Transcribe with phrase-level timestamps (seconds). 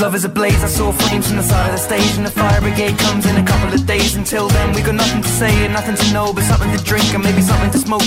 [0.00, 2.30] Love is a blaze, I saw flames from the side of the stage And the
[2.30, 4.14] fire brigade comes in a couple of days.
[4.14, 7.12] Until then we got nothing to say and nothing to know But something to drink
[7.14, 8.06] and maybe something to smoke.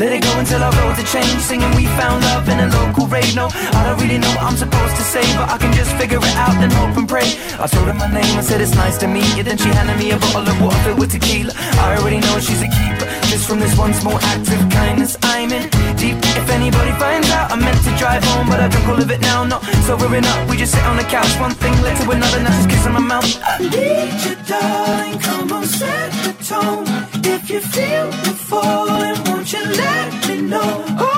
[0.00, 3.06] Let it go until our roads are changed Singing we found love in a local
[3.06, 5.92] raid No, I don't really know what I'm supposed to say But I can just
[6.00, 7.28] figure it out and hope and pray.
[7.60, 9.42] I told her my name, and said it's nice to meet you.
[9.42, 11.52] Then she handed me a bottle of water with tequila.
[11.84, 15.52] I already know she's a keeper Just from this one small act of kindness I'm
[15.52, 15.62] in.
[15.96, 19.08] Deep If anybody finds out I meant to drive home But I drunk all of
[19.08, 20.50] it now, not sobering up.
[20.50, 22.98] We just sit on the couch, one thing led to another Now just kissing my
[22.98, 23.30] mouth.
[23.46, 26.86] I need you darling, come on set the tone.
[27.24, 31.09] If you feel the falling, won't you let me know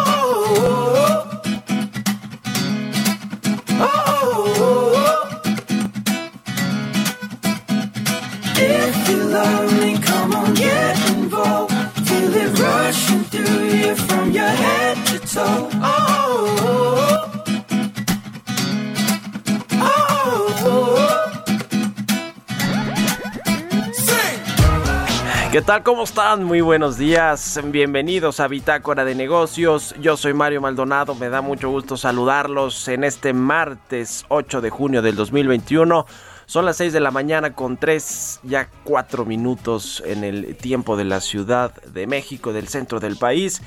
[25.53, 25.83] ¿Qué tal?
[25.83, 26.45] ¿Cómo están?
[26.45, 27.61] Muy buenos días.
[27.63, 29.95] Bienvenidos a Bitácora de Negocios.
[30.01, 31.15] Yo soy Mario Maldonado.
[31.15, 36.07] Me da mucho gusto saludarlos en este martes 8 de junio del 2021.
[36.47, 41.05] Son las 6 de la mañana con 3, ya 4 minutos en el tiempo de
[41.05, 43.61] la Ciudad de México, del centro del país.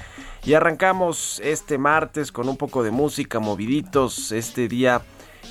[0.43, 4.31] Y arrancamos este martes con un poco de música, moviditos.
[4.31, 5.03] Este día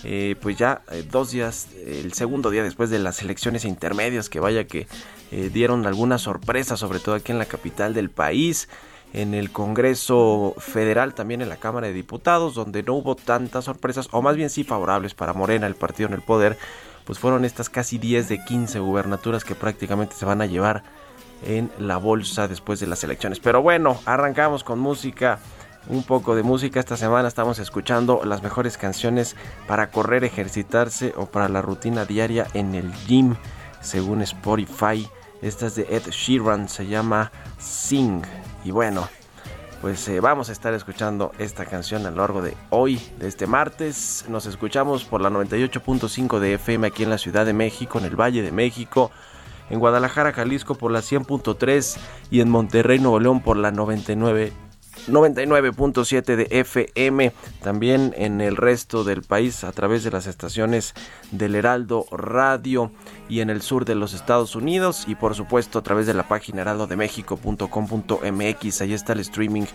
[0.03, 4.41] eh, pues ya eh, dos días, el segundo día después de las elecciones intermedias, que
[4.41, 4.87] vaya que
[5.31, 8.69] eh, dieron algunas sorpresas, sobre todo aquí en la capital del país,
[9.13, 14.09] en el Congreso Federal, también en la Cámara de Diputados, donde no hubo tantas sorpresas,
[14.11, 16.59] o más bien sí favorables para Morena, el partido en el poder,
[17.05, 20.83] pues fueron estas casi 10 de 15 gubernaturas que prácticamente se van a llevar
[21.47, 23.41] en la bolsa después de las elecciones.
[23.41, 25.39] Pero bueno, arrancamos con música
[25.89, 26.81] un poco de música.
[26.81, 29.37] Esta semana estamos escuchando las mejores canciones
[29.67, 33.37] para correr, ejercitarse o para la rutina diaria en el gym,
[33.81, 35.09] según Spotify.
[35.43, 38.23] Esta es de Ed Sheeran, se llama Sing.
[38.65, 39.09] Y bueno,
[39.83, 43.47] pues eh, vamos a estar escuchando esta canción a lo largo de hoy, de este
[43.47, 44.25] martes.
[44.29, 48.19] Nos escuchamos por la 98.5 de FM aquí en la Ciudad de México, en el
[48.19, 49.11] Valle de México.
[49.71, 51.97] En Guadalajara, Jalisco por la 100.3
[52.31, 54.53] y en Monterrey, Nuevo León por la 99
[55.09, 57.33] 99.7 de FM,
[57.63, 60.95] también en el resto del país a través de las estaciones
[61.31, 62.91] del Heraldo Radio
[63.29, 66.27] y en el sur de los Estados Unidos y por supuesto a través de la
[66.29, 69.67] página heraldodemexico.com.mx, ahí está el streaming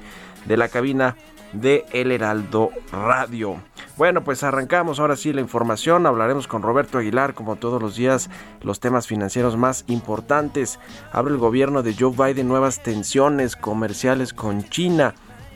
[0.46, 1.16] de la cabina
[1.54, 3.58] de El Heraldo Radio.
[3.98, 6.06] Bueno, pues arrancamos ahora sí la información.
[6.06, 8.30] Hablaremos con Roberto Aguilar, como todos los días,
[8.62, 10.80] los temas financieros más importantes.
[11.12, 15.09] Abre el gobierno de Joe Biden nuevas tensiones comerciales con China.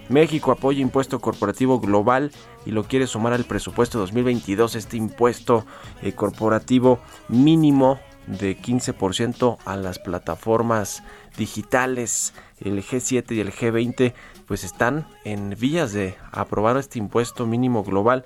[0.09, 2.31] México apoya impuesto corporativo global
[2.65, 5.65] y lo quiere sumar al presupuesto 2022, este impuesto
[6.01, 6.99] eh, corporativo
[7.29, 11.03] mínimo de 15% a las plataformas
[11.37, 12.33] digitales.
[12.59, 14.13] El G7 y el G20
[14.47, 18.25] pues están en vías de aprobar este impuesto mínimo global.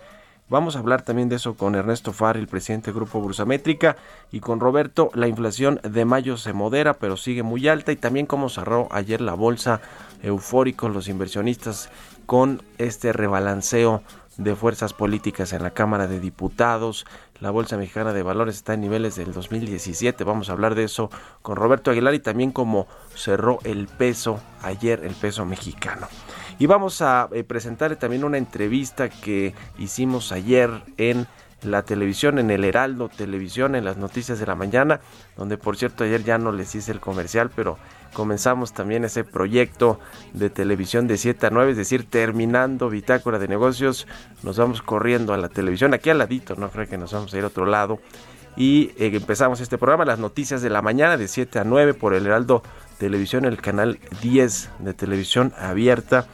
[0.49, 3.97] Vamos a hablar también de eso con Ernesto Farri, el presidente del Grupo Bursamétrica,
[4.31, 5.11] y con Roberto.
[5.13, 7.91] La inflación de mayo se modera, pero sigue muy alta.
[7.91, 9.81] Y también cómo cerró ayer la bolsa
[10.23, 11.89] eufóricos los inversionistas
[12.25, 14.03] con este rebalanceo
[14.37, 17.05] de fuerzas políticas en la Cámara de Diputados.
[17.39, 20.23] La Bolsa Mexicana de Valores está en niveles del 2017.
[20.23, 21.09] Vamos a hablar de eso
[21.41, 26.07] con Roberto Aguilar y también cómo cerró el peso ayer, el peso mexicano.
[26.59, 31.27] Y vamos a eh, presentarle también una entrevista que hicimos ayer en
[31.63, 34.99] la televisión, en el Heraldo Televisión, en las noticias de la mañana,
[35.35, 37.77] donde por cierto ayer ya no les hice el comercial, pero
[38.13, 39.99] comenzamos también ese proyecto
[40.33, 44.07] de televisión de 7 a 9, es decir, terminando Bitácora de Negocios,
[44.43, 47.37] nos vamos corriendo a la televisión, aquí al ladito, no creo que nos vamos a
[47.37, 47.99] ir a otro lado.
[48.55, 52.15] y eh, empezamos este programa, las noticias de la mañana de 7 a 9 por
[52.15, 52.63] el Heraldo
[52.97, 56.27] Televisión, el canal 10 de televisión abierta.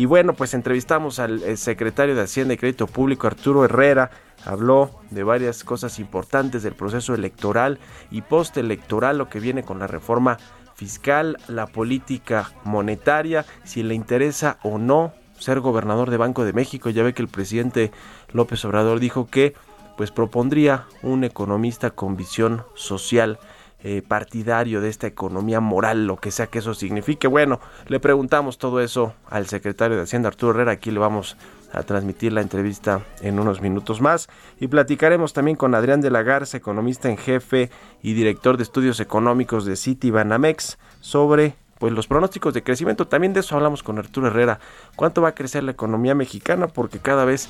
[0.00, 4.10] Y bueno, pues entrevistamos al eh, secretario de Hacienda y Crédito Público, Arturo Herrera.
[4.46, 7.78] Habló de varias cosas importantes del proceso electoral
[8.10, 10.38] y postelectoral, lo que viene con la reforma
[10.74, 16.88] fiscal, la política monetaria, si le interesa o no ser gobernador de Banco de México.
[16.88, 17.92] Ya ve que el presidente
[18.32, 19.52] López Obrador dijo que
[19.98, 23.38] pues propondría un economista con visión social
[23.82, 27.28] eh, partidario de esta economía moral, lo que sea que eso signifique.
[27.28, 31.36] Bueno, le preguntamos todo eso al secretario de Hacienda Arturo Herrera, aquí le vamos
[31.72, 34.28] a transmitir la entrevista en unos minutos más
[34.58, 37.70] y platicaremos también con Adrián de la Garza, economista en jefe
[38.02, 43.08] y director de estudios económicos de City Banamex sobre pues los pronósticos de crecimiento.
[43.08, 44.60] También de eso hablamos con Arturo Herrera.
[44.96, 46.68] ¿Cuánto va a crecer la economía mexicana?
[46.68, 47.48] Porque cada vez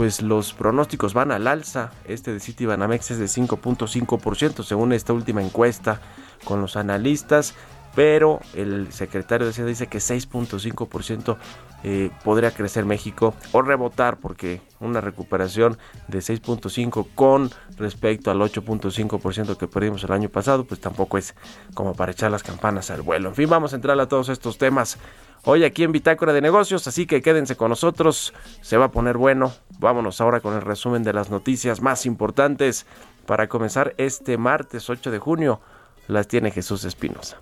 [0.00, 1.90] pues los pronósticos van al alza.
[2.06, 6.00] Este de City Banamex es de 5.5% según esta última encuesta
[6.44, 7.54] con los analistas
[8.00, 11.36] pero el secretario de Hacienda dice que 6.5%
[11.84, 15.76] eh, podría crecer México o rebotar porque una recuperación
[16.08, 21.34] de 6.5 con respecto al 8.5% que perdimos el año pasado pues tampoco es
[21.74, 23.28] como para echar las campanas al vuelo.
[23.28, 24.96] En fin, vamos a entrar a todos estos temas
[25.44, 28.32] hoy aquí en Bitácora de Negocios, así que quédense con nosotros,
[28.62, 29.52] se va a poner bueno.
[29.78, 32.86] Vámonos ahora con el resumen de las noticias más importantes
[33.26, 35.60] para comenzar este martes 8 de junio.
[36.08, 37.36] Las tiene Jesús Espinosa.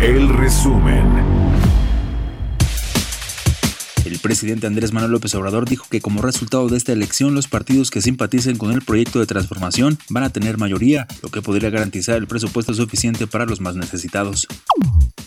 [0.00, 1.17] El resumen.
[4.18, 7.92] El presidente Andrés Manuel López Obrador dijo que como resultado de esta elección los partidos
[7.92, 12.16] que simpaticen con el proyecto de transformación van a tener mayoría, lo que podría garantizar
[12.16, 14.48] el presupuesto suficiente para los más necesitados.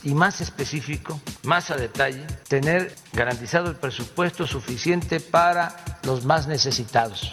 [0.04, 5.74] Y más específico, más a detalle, tener garantizado el presupuesto suficiente para
[6.04, 7.32] los más necesitados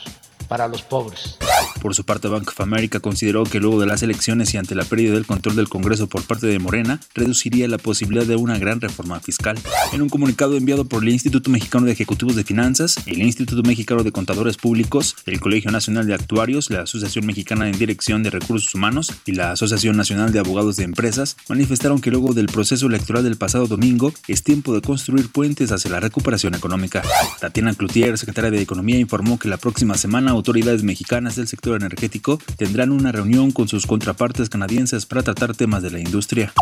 [0.49, 1.39] para los pobres.
[1.81, 4.85] Por su parte, Bank of America consideró que luego de las elecciones y ante la
[4.85, 8.81] pérdida del control del Congreso por parte de Morena, reduciría la posibilidad de una gran
[8.81, 9.59] reforma fiscal.
[9.93, 14.03] En un comunicado enviado por el Instituto Mexicano de Ejecutivos de Finanzas, el Instituto Mexicano
[14.03, 18.75] de Contadores Públicos, el Colegio Nacional de Actuarios, la Asociación Mexicana en Dirección de Recursos
[18.75, 23.25] Humanos y la Asociación Nacional de Abogados de Empresas, manifestaron que luego del proceso electoral
[23.25, 27.03] del pasado domingo es tiempo de construir puentes hacia la recuperación económica.
[27.41, 32.39] Tatiana Cloutier, secretaria de Economía, informó que la próxima semana autoridades mexicanas del sector energético
[32.57, 36.53] tendrán una reunión con sus contrapartes canadienses para tratar temas de la industria.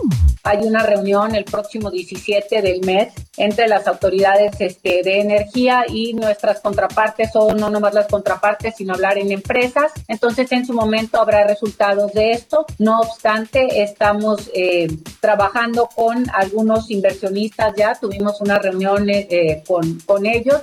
[0.43, 6.15] Hay una reunión el próximo 17 del mes entre las autoridades este, de energía y
[6.15, 9.93] nuestras contrapartes, o no nomás las contrapartes, sino hablar en empresas.
[10.09, 12.67] Entonces, en su momento habrá resultados de esto.
[12.79, 14.89] No obstante, estamos eh,
[15.21, 17.95] trabajando con algunos inversionistas ya.
[17.95, 20.63] Tuvimos una reunión eh, con, con ellos.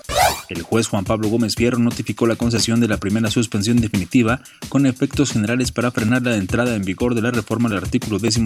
[0.50, 4.40] El juez Juan Pablo Gómez Fierro notificó la concesión de la primera suspensión definitiva
[4.70, 8.40] con efectos generales para frenar la entrada en vigor de la reforma al artículo 13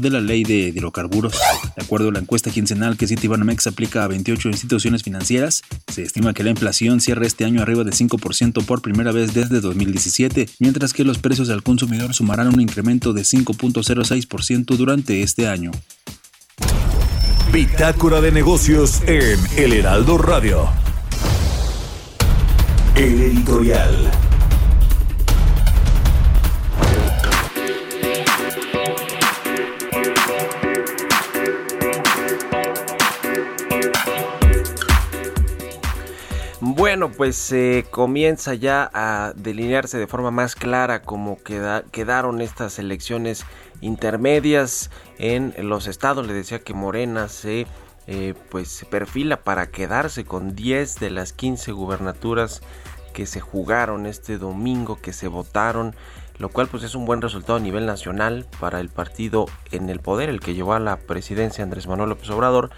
[0.00, 1.34] de la ley de hidrocarburos.
[1.76, 6.34] De acuerdo a la encuesta quincenal que Citibanamex aplica a 28 instituciones financieras, se estima
[6.34, 10.92] que la inflación cierra este año arriba de 5% por primera vez desde 2017, mientras
[10.92, 15.70] que los precios al consumidor sumarán un incremento de 5.06% durante este año.
[17.52, 20.89] Bitácora de negocios en El Heraldo Radio.
[23.00, 24.10] El editorial.
[36.60, 43.46] Bueno, pues se comienza ya a delinearse de forma más clara cómo quedaron estas elecciones
[43.80, 46.26] intermedias en los estados.
[46.26, 47.66] Le decía que Morena se
[48.12, 52.60] eh, pues perfila para quedarse con 10 de las 15 gubernaturas
[53.20, 55.94] que se jugaron este domingo, que se votaron,
[56.38, 60.00] lo cual pues es un buen resultado a nivel nacional para el partido en el
[60.00, 62.70] poder, el que llevó a la presidencia Andrés Manuel López Obrador,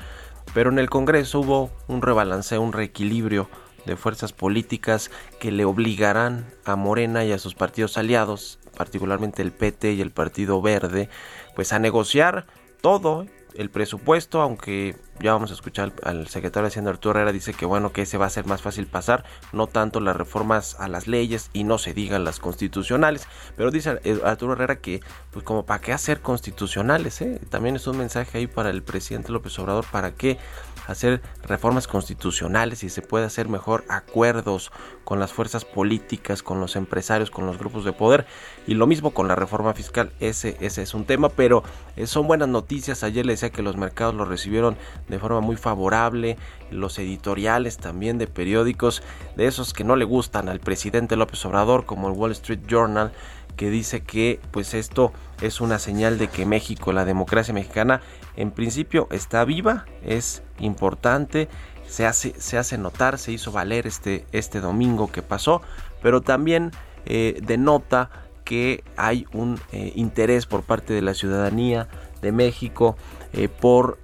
[0.53, 3.49] pero en el Congreso hubo un rebalanceo, un reequilibrio
[3.87, 9.53] de fuerzas políticas que le obligarán a Morena y a sus partidos aliados, particularmente el
[9.53, 11.09] PT y el Partido Verde,
[11.55, 12.47] pues a negociar
[12.81, 17.55] todo el presupuesto, aunque ya vamos a escuchar al secretario de Hacienda Arturo Herrera, dice
[17.55, 20.89] que bueno, que ese va a ser más fácil pasar, no tanto las reformas a
[20.89, 25.65] las leyes y no se digan las constitucionales, pero dice Arturo Herrera que pues como
[25.65, 27.41] para qué hacer constitucionales, ¿eh?
[27.51, 30.39] también es un mensaje ahí para el presidente López Obrador, para qué
[30.87, 34.73] hacer reformas constitucionales y se puede hacer mejor acuerdos
[35.05, 38.27] con las fuerzas políticas, con los empresarios, con los grupos de poder.
[38.67, 41.63] Y lo mismo con la reforma fiscal, ese, ese es un tema, pero
[41.97, 44.77] eh, son buenas noticias, ayer le decía que los mercados lo recibieron
[45.09, 46.37] de forma muy favorable,
[46.71, 49.03] los editoriales también de periódicos,
[49.37, 53.13] de esos que no le gustan al presidente López Obrador como el Wall Street Journal,
[53.57, 58.01] que dice que pues esto es una señal de que México, la democracia mexicana,
[58.37, 61.49] en principio está viva, es importante,
[61.87, 65.61] se hace, se hace notar, se hizo valer este, este domingo que pasó,
[66.01, 66.73] pero también
[67.05, 68.11] eh, denota
[68.45, 71.89] que hay un eh, interés por parte de la ciudadanía
[72.23, 72.97] de México
[73.33, 73.99] eh, por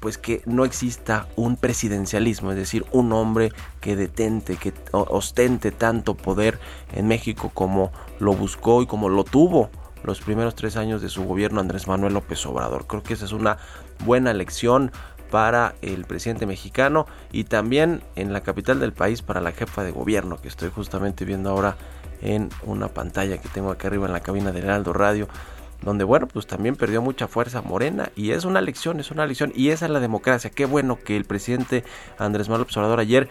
[0.00, 6.14] pues que no exista un presidencialismo, es decir, un hombre que detente, que ostente tanto
[6.14, 6.58] poder
[6.92, 9.70] en México como lo buscó y como lo tuvo
[10.04, 12.86] los primeros tres años de su gobierno Andrés Manuel López Obrador.
[12.86, 13.58] Creo que esa es una
[14.04, 14.92] buena lección
[15.30, 19.90] para el presidente mexicano y también en la capital del país para la jefa de
[19.90, 21.76] gobierno que estoy justamente viendo ahora
[22.20, 25.28] en una pantalla que tengo aquí arriba en la cabina de Heraldo Radio
[25.80, 29.52] donde bueno pues también perdió mucha fuerza Morena y es una lección, es una lección
[29.56, 31.82] y esa es la democracia, qué bueno que el presidente
[32.18, 33.30] Andrés Manuel Obrador ayer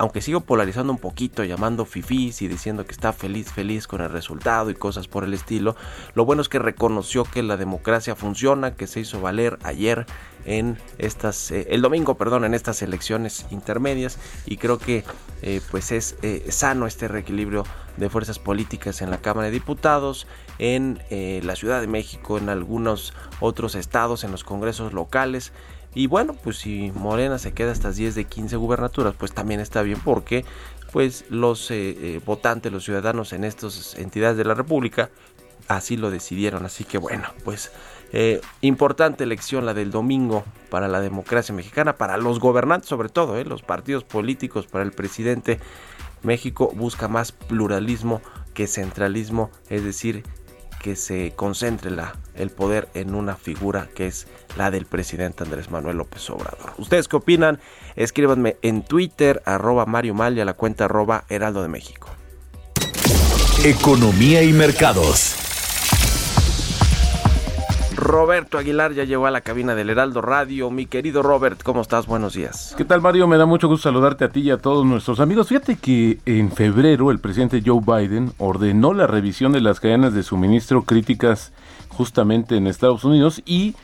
[0.00, 4.08] aunque sigo polarizando un poquito, llamando fifís y diciendo que está feliz, feliz con el
[4.08, 5.76] resultado y cosas por el estilo,
[6.14, 10.06] lo bueno es que reconoció que la democracia funciona, que se hizo valer ayer
[10.46, 15.04] en estas, eh, el domingo, perdón, en estas elecciones intermedias y creo que
[15.42, 17.64] eh, pues es eh, sano este reequilibrio
[17.98, 20.26] de fuerzas políticas en la Cámara de Diputados,
[20.58, 25.52] en la Ciudad de México, en algunos otros estados, en los congresos locales
[25.94, 29.82] y bueno, pues si Morena se queda hasta 10 de 15 gubernaturas, pues también está
[29.82, 30.44] bien porque
[30.92, 35.10] pues los eh, eh, votantes, los ciudadanos en estas entidades de la República
[35.68, 36.64] así lo decidieron.
[36.64, 37.72] Así que bueno, pues
[38.12, 43.42] eh, importante elección la del domingo para la democracia mexicana, para los gobernantes sobre todo,
[43.44, 45.58] los partidos políticos, para el presidente.
[46.22, 48.20] México busca más pluralismo
[48.52, 50.22] que centralismo, es decir,
[50.80, 55.70] que se concentre la, el poder en una figura que es la del presidente Andrés
[55.70, 56.72] Manuel López Obrador.
[56.78, 57.60] ¿Ustedes qué opinan?
[57.96, 62.08] Escríbanme en Twitter, arroba Mario Mal y a la cuenta arroba Heraldo de México.
[63.62, 65.49] Economía y mercados.
[68.00, 70.70] Roberto Aguilar ya llegó a la cabina del Heraldo Radio.
[70.70, 72.06] Mi querido Robert, ¿cómo estás?
[72.06, 72.74] Buenos días.
[72.76, 73.28] ¿Qué tal, Mario?
[73.28, 75.48] Me da mucho gusto saludarte a ti y a todos nuestros amigos.
[75.48, 80.22] Fíjate que en febrero el presidente Joe Biden ordenó la revisión de las cadenas de
[80.22, 81.52] suministro críticas
[81.90, 83.76] justamente en Estados Unidos y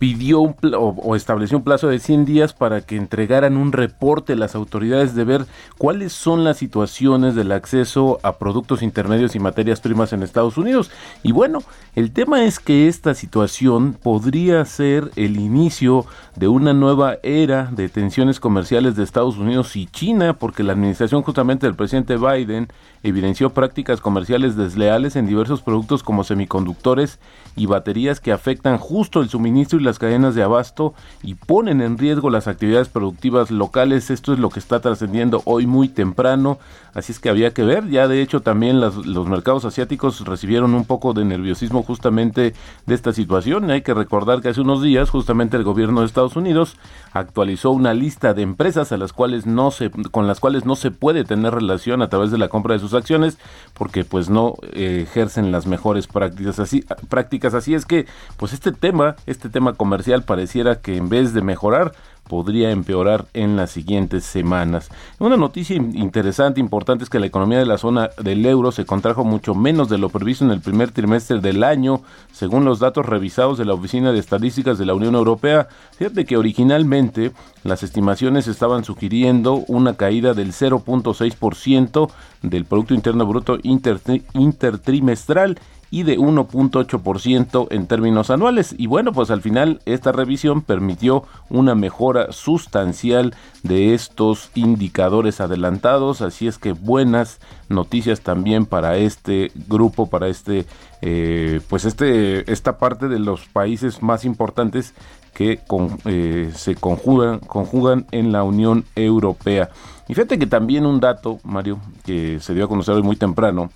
[0.00, 4.36] pidió un o, estableció un plazo de 100 días para que entregaran un reporte a
[4.36, 5.44] las autoridades de ver
[5.76, 10.90] cuáles son las situaciones del acceso a productos intermedios y materias primas en Estados Unidos.
[11.22, 11.62] Y bueno,
[11.94, 16.06] el tema es que esta situación podría ser el inicio
[16.40, 21.20] de una nueva era de tensiones comerciales de Estados Unidos y China, porque la administración
[21.20, 22.68] justamente del presidente Biden
[23.02, 27.18] evidenció prácticas comerciales desleales en diversos productos como semiconductores
[27.56, 31.98] y baterías que afectan justo el suministro y las cadenas de abasto y ponen en
[31.98, 34.10] riesgo las actividades productivas locales.
[34.10, 36.58] Esto es lo que está trascendiendo hoy muy temprano,
[36.94, 37.88] así es que había que ver.
[37.88, 42.54] Ya de hecho también los mercados asiáticos recibieron un poco de nerviosismo justamente
[42.86, 43.70] de esta situación.
[43.70, 46.76] Hay que recordar que hace unos días justamente el gobierno de Estados Unidos
[47.12, 50.90] actualizó una lista de empresas a las cuales no se, con las cuales no se
[50.90, 53.38] puede tener relación a través de la compra de sus acciones
[53.74, 56.58] porque pues no eh, ejercen las mejores prácticas.
[56.58, 57.54] Así prácticas.
[57.54, 58.06] Así es que
[58.36, 61.92] pues este tema este tema comercial pareciera que en vez de mejorar
[62.30, 64.88] podría empeorar en las siguientes semanas.
[65.18, 69.24] Una noticia interesante, importante, es que la economía de la zona del euro se contrajo
[69.24, 73.58] mucho menos de lo previsto en el primer trimestre del año, según los datos revisados
[73.58, 75.66] de la Oficina de Estadísticas de la Unión Europea.
[75.98, 77.32] Fíjate que originalmente
[77.64, 82.10] las estimaciones estaban sugiriendo una caída del 0.6%
[82.42, 85.58] del Producto Interno Bruto intertrimestral
[85.90, 88.74] y de 1.8% en términos anuales.
[88.78, 96.22] Y bueno, pues al final esta revisión permitió una mejora sustancial de estos indicadores adelantados,
[96.22, 100.66] así es que buenas noticias también para este grupo, para este,
[101.02, 104.94] eh, pues este, esta parte de los países más importantes
[105.34, 105.60] que
[106.06, 109.70] eh, se conjugan, conjugan en la Unión Europea.
[110.08, 113.70] Y fíjate que también un dato, Mario, que se dio a conocer hoy muy temprano,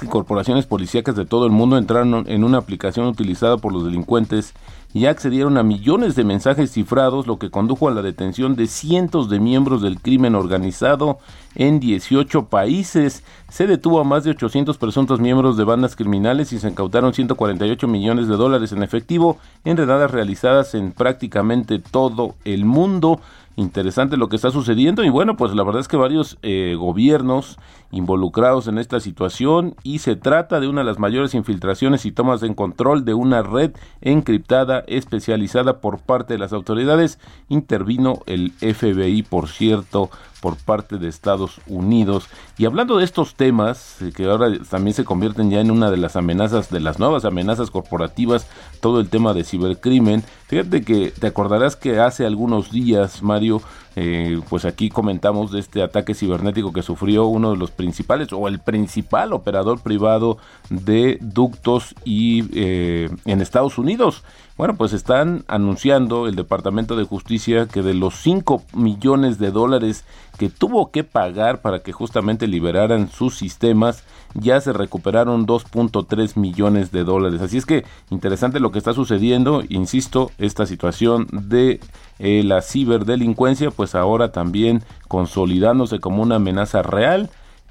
[0.00, 4.54] que corporaciones policíacas de todo el mundo entraron en una aplicación utilizada por los delincuentes
[4.94, 9.28] y accedieron a millones de mensajes cifrados, lo que condujo a la detención de cientos
[9.28, 11.18] de miembros del crimen organizado
[11.56, 13.24] en 18 países.
[13.48, 17.88] Se detuvo a más de 800 presuntos miembros de bandas criminales y se incautaron 148
[17.88, 23.20] millones de dólares en efectivo en redadas realizadas en prácticamente todo el mundo
[23.56, 27.58] interesante lo que está sucediendo y bueno, pues la verdad es que varios eh, gobiernos
[27.90, 32.42] involucrados en esta situación y se trata de una de las mayores infiltraciones y tomas
[32.42, 37.18] en control de una red encriptada especializada por parte de las autoridades.
[37.48, 40.10] Intervino el FBI, por cierto,
[40.44, 42.28] por parte de Estados Unidos.
[42.58, 45.96] Y hablando de estos temas, eh, que ahora también se convierten ya en una de
[45.96, 48.46] las amenazas, de las nuevas amenazas corporativas,
[48.80, 53.62] todo el tema de cibercrimen, fíjate que te acordarás que hace algunos días, Mario,
[53.96, 58.48] eh, pues aquí comentamos de este ataque cibernético que sufrió uno de los principales o
[58.48, 64.24] el principal operador privado de ductos y eh, en Estados Unidos.
[64.56, 70.04] Bueno, pues están anunciando el Departamento de Justicia que de los 5 millones de dólares
[70.38, 76.92] que tuvo que pagar para que justamente liberaran sus sistemas, ya se recuperaron 2.3 millones
[76.92, 77.40] de dólares.
[77.40, 81.80] Así es que interesante lo que está sucediendo, insisto, esta situación de
[82.18, 87.30] eh, la ciberdelincuencia, pues ahora también consolidándose como una amenaza real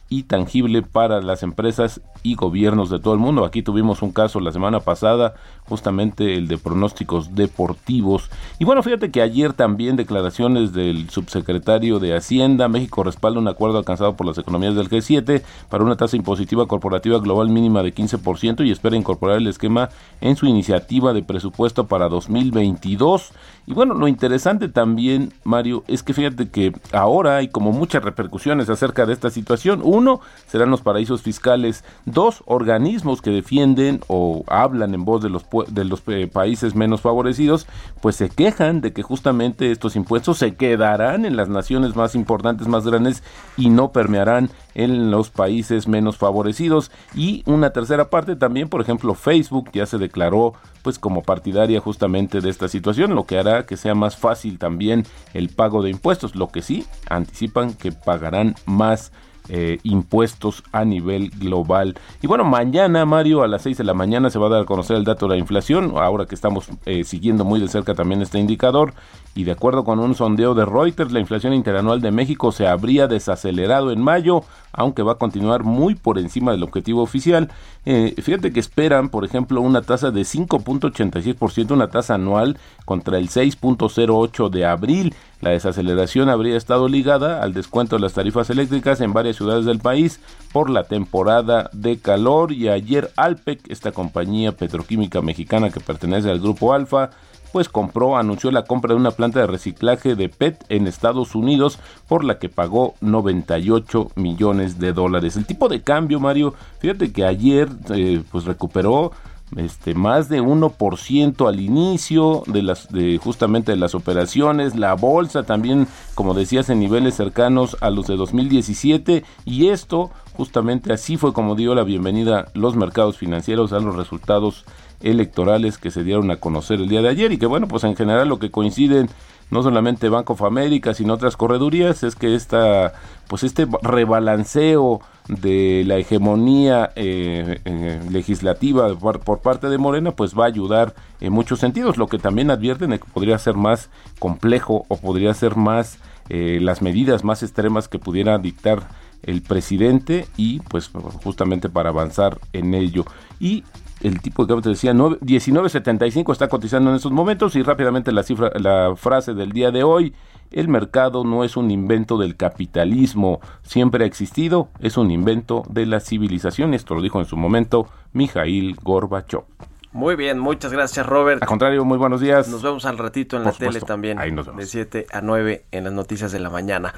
[0.09, 3.45] y tangible para las empresas y gobiernos de todo el mundo.
[3.45, 8.29] Aquí tuvimos un caso la semana pasada, justamente el de pronósticos deportivos.
[8.59, 13.77] Y bueno, fíjate que ayer también declaraciones del subsecretario de Hacienda, México respalda un acuerdo
[13.77, 18.65] alcanzado por las economías del G7 para una tasa impositiva corporativa global mínima de 15%
[18.65, 19.89] y espera incorporar el esquema
[20.21, 23.31] en su iniciativa de presupuesto para 2022.
[23.65, 28.69] Y bueno, lo interesante también, Mario, es que fíjate que ahora hay como muchas repercusiones
[28.69, 29.81] acerca de esta situación.
[29.83, 31.83] Uno, serán los paraísos fiscales.
[32.13, 37.01] Dos, organismos que defienden o hablan en voz de los, de los eh, países menos
[37.01, 37.65] favorecidos,
[38.01, 42.67] pues se quejan de que justamente estos impuestos se quedarán en las naciones más importantes,
[42.67, 43.23] más grandes
[43.57, 46.91] y no permearán en los países menos favorecidos.
[47.15, 50.53] Y una tercera parte también, por ejemplo, Facebook ya se declaró
[50.83, 55.05] pues como partidaria justamente de esta situación, lo que hará que sea más fácil también
[55.33, 59.11] el pago de impuestos, lo que sí anticipan que pagarán más
[59.49, 61.95] eh, impuestos a nivel global.
[62.21, 64.65] Y bueno, mañana, Mario, a las 6 de la mañana se va a dar a
[64.65, 68.21] conocer el dato de la inflación, ahora que estamos eh, siguiendo muy de cerca también
[68.21, 68.93] este indicador,
[69.35, 73.07] y de acuerdo con un sondeo de Reuters, la inflación interanual de México se habría
[73.07, 77.49] desacelerado en mayo, aunque va a continuar muy por encima del objetivo oficial.
[77.85, 83.29] Eh, fíjate que esperan, por ejemplo, una tasa de 5.86%, una tasa anual contra el
[83.29, 85.15] 6.08 de abril.
[85.43, 89.79] La desaceleración habría estado ligada al descuento de las tarifas eléctricas en varias ciudades del
[89.79, 90.21] país
[90.53, 96.39] por la temporada de calor y ayer Alpec, esta compañía petroquímica mexicana que pertenece al
[96.39, 97.09] grupo Alfa,
[97.51, 101.77] pues compró, anunció la compra de una planta de reciclaje de PET en Estados Unidos
[102.07, 105.35] por la que pagó 98 millones de dólares.
[105.35, 109.11] El tipo de cambio, Mario, fíjate que ayer eh, pues recuperó
[109.57, 115.43] este más de 1% al inicio de las de justamente de las operaciones, la bolsa
[115.43, 121.33] también, como decías, en niveles cercanos a los de 2017 y esto justamente así fue
[121.33, 124.65] como dio la bienvenida los mercados financieros a los resultados
[125.03, 127.95] electorales que se dieron a conocer el día de ayer y que bueno, pues en
[127.95, 129.09] general lo que coinciden
[129.53, 132.93] no solamente Banco of America, sino otras corredurías, es que esta,
[133.27, 140.45] pues este rebalanceo de la hegemonía eh, eh, legislativa por, parte de Morena, pues va
[140.45, 141.97] a ayudar en muchos sentidos.
[141.97, 143.89] Lo que también advierten es que podría ser más
[144.19, 148.87] complejo o podría ser más eh, las medidas más extremas que pudiera dictar
[149.23, 150.91] el presidente y pues
[151.23, 153.05] justamente para avanzar en ello.
[153.39, 153.63] Y
[154.01, 158.23] el tipo de cambio te decía 19.75 está cotizando en estos momentos y rápidamente la
[158.23, 160.13] cifra la frase del día de hoy
[160.53, 165.87] el mercado no es un invento del capitalismo, siempre ha existido, es un invento de
[165.87, 166.73] la civilización.
[166.75, 169.43] Esto lo dijo en su momento Mijail Gorbachev.
[169.91, 171.41] Muy bien, muchas gracias Robert.
[171.41, 172.47] Al contrario, muy buenos días.
[172.49, 174.17] Nos vemos al ratito en la tele también.
[174.17, 174.61] Ahí nos vemos.
[174.61, 176.93] De 7 a 9 en las noticias de la mañana.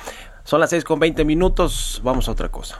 [0.46, 2.80] Son las 6 con 20 minutos, vamos a otra cosa.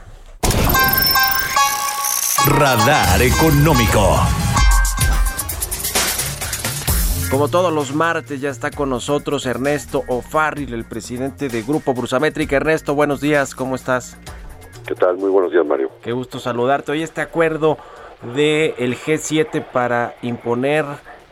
[2.46, 4.20] Radar Económico.
[7.28, 12.54] Como todos los martes ya está con nosotros Ernesto O'Farrill, el presidente de Grupo Brusamétrica.
[12.54, 14.16] Ernesto, buenos días, ¿cómo estás?
[14.86, 15.16] ¿Qué tal?
[15.16, 15.90] Muy buenos días, Mario.
[16.02, 16.92] Qué gusto saludarte.
[16.92, 17.78] Hoy este acuerdo
[18.36, 20.84] del el G7 para imponer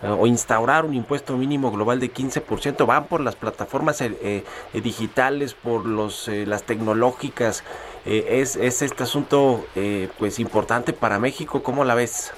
[0.06, 2.86] o instaurar un impuesto mínimo global de 15%.
[2.86, 7.64] Van por las plataformas eh, eh, digitales, por los, las tecnológicas
[8.06, 12.34] Eh, es, es, este asunto eh, pues importante para México, ¿cómo la ves?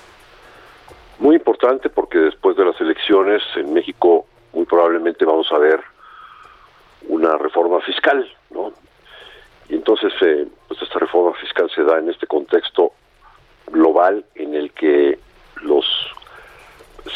[1.18, 5.80] Muy importante porque después de las elecciones en México muy probablemente vamos a ver
[7.08, 8.72] una reforma fiscal, ¿no?
[9.68, 12.92] Y entonces, eh, pues esta reforma fiscal se da en este contexto
[13.66, 15.18] global en el que
[15.62, 15.84] los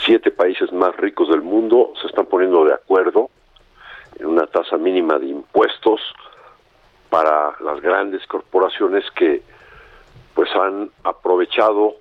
[0.04, 3.30] siete países más ricos del mundo se están poniendo de acuerdo
[4.18, 6.00] en una tasa mínima de impuestos
[7.08, 9.42] para las grandes corporaciones que
[10.34, 11.96] pues han aprovechado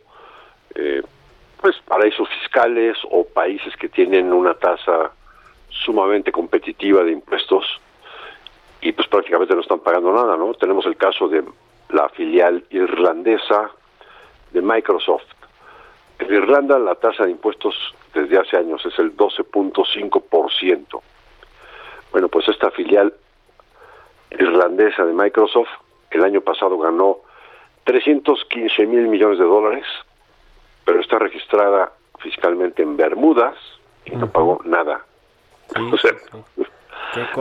[0.75, 1.01] eh,
[1.61, 5.11] pues paraísos fiscales o países que tienen una tasa
[5.69, 7.65] sumamente competitiva de impuestos
[8.81, 10.53] y pues prácticamente no están pagando nada, ¿no?
[10.53, 11.43] Tenemos el caso de
[11.89, 13.71] la filial irlandesa
[14.51, 15.25] de Microsoft.
[16.29, 17.75] En Irlanda la tasa de impuestos
[18.13, 21.01] desde hace años es el 12.5%.
[22.11, 23.11] Bueno, pues esta filial
[24.29, 25.69] irlandesa de Microsoft
[26.11, 27.17] el año pasado ganó
[27.85, 29.87] 315 mil millones de dólares,
[30.85, 33.55] pero está registrada fiscalmente en Bermudas
[34.05, 35.03] y no pagó nada.
[35.91, 36.11] o sea,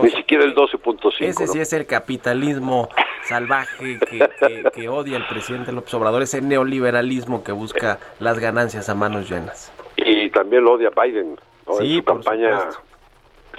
[0.03, 1.15] ni siquiera el 12.5.
[1.21, 2.89] Ese sí es el capitalismo
[3.25, 3.99] salvaje
[4.73, 9.73] que, odia el presidente López Obrador, ese neoliberalismo que busca las ganancias a manos llenas.
[9.97, 11.39] Y también lo odia Biden.
[11.81, 12.61] en su campaña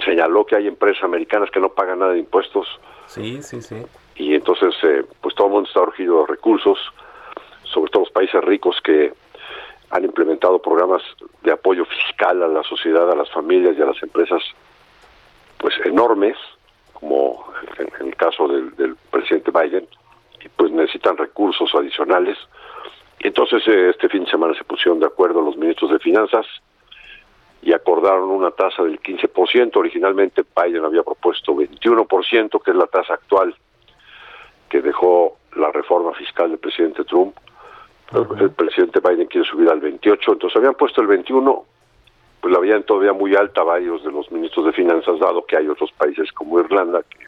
[0.04, 2.66] señaló que hay empresas americanas que no pagan nada de impuestos.
[3.06, 3.76] Sí, sí, sí.
[4.16, 6.78] Y entonces, eh, pues todo el mundo está urgido de recursos,
[7.64, 9.12] sobre todo los países ricos que
[9.90, 11.02] han implementado programas
[11.42, 14.42] de apoyo fiscal a la sociedad, a las familias y a las empresas,
[15.60, 16.36] pues enormes,
[16.94, 17.44] como
[17.78, 19.86] en el caso del, presidente Biden,
[20.42, 22.38] y pues necesitan recursos adicionales.
[23.18, 26.46] Y entonces eh, este fin de semana se pusieron de acuerdo los ministros de Finanzas
[27.62, 29.76] y acordaron una tasa del 15%.
[29.76, 33.54] Originalmente Biden había propuesto 21%, que es la tasa actual
[34.70, 37.36] que dejó la reforma fiscal del presidente Trump.
[38.40, 41.64] El presidente Biden quiere subir al 28, entonces habían puesto el 21,
[42.40, 45.68] pues la habían todavía muy alta varios de los ministros de finanzas, dado que hay
[45.68, 47.26] otros países como Irlanda que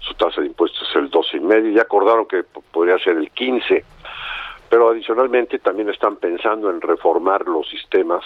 [0.00, 2.42] su tasa de impuestos es el 12,5 y acordaron que
[2.72, 3.84] podría ser el 15.
[4.68, 8.24] Pero adicionalmente también están pensando en reformar los sistemas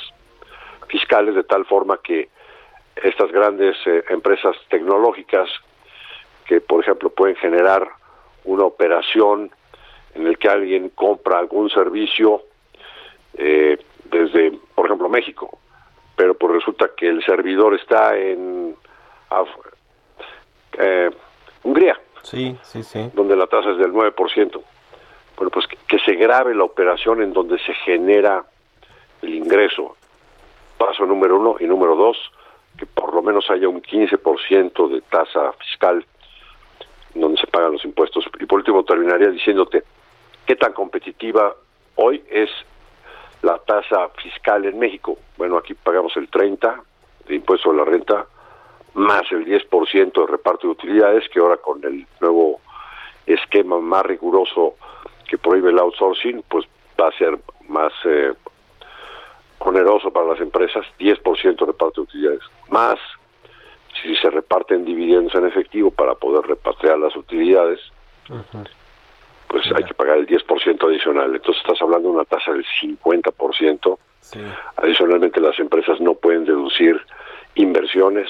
[0.88, 2.28] fiscales de tal forma que
[2.96, 5.50] estas grandes eh, empresas tecnológicas
[6.46, 7.88] que por ejemplo pueden generar
[8.44, 9.50] una operación
[10.14, 12.42] en el que alguien compra algún servicio
[13.36, 15.58] eh, desde por ejemplo México
[16.16, 18.74] pero pues resulta que el servidor está en
[20.78, 21.10] eh,
[21.62, 24.62] Hungría sí sí sí donde la tasa es del 9%
[25.36, 28.44] bueno pues que se grave la operación en donde se genera
[29.22, 29.96] el ingreso
[30.78, 31.56] Paso número uno.
[31.60, 32.16] Y número dos,
[32.78, 36.04] que por lo menos haya un 15% de tasa fiscal
[37.14, 38.26] donde se pagan los impuestos.
[38.38, 39.84] Y por último terminaría diciéndote
[40.46, 41.54] qué tan competitiva
[41.96, 42.50] hoy es
[43.42, 45.18] la tasa fiscal en México.
[45.36, 46.82] Bueno, aquí pagamos el 30
[47.28, 48.26] de impuesto a la renta,
[48.94, 52.60] más el 10% de reparto de utilidades, que ahora con el nuevo
[53.26, 54.76] esquema más riguroso
[55.28, 56.66] que prohíbe el outsourcing, pues
[57.00, 58.32] va a ser más eh,
[59.58, 62.98] oneroso para las empresas, 10% de parte de utilidades, más
[64.02, 67.80] si se reparten dividendos en efectivo para poder repatriar las utilidades,
[69.48, 71.34] pues hay que pagar el 10% adicional.
[71.34, 73.98] Entonces estás hablando de una tasa del 50%.
[74.76, 77.00] Adicionalmente las empresas no pueden deducir
[77.54, 78.28] inversiones,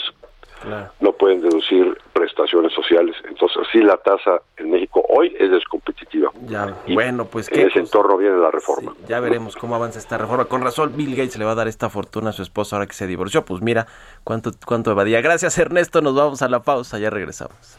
[1.01, 3.17] no pueden deducir prestaciones sociales.
[3.29, 6.31] Entonces, sí, la tasa en México hoy es descompetitiva.
[6.47, 8.95] Ya, bueno, pues en ese entorno viene la reforma.
[9.09, 10.47] ya veremos cómo avanza esta reforma.
[10.47, 12.95] Con razón, Bill Gates le va a dar esta fortuna a su esposa ahora que
[12.95, 13.45] se divorció.
[13.45, 13.87] Pues mira
[14.25, 15.21] cuánto, cuánto evadía.
[15.21, 16.03] Gracias, Ernesto.
[16.03, 16.99] Nos vamos a la pausa.
[16.99, 17.79] Ya regresamos.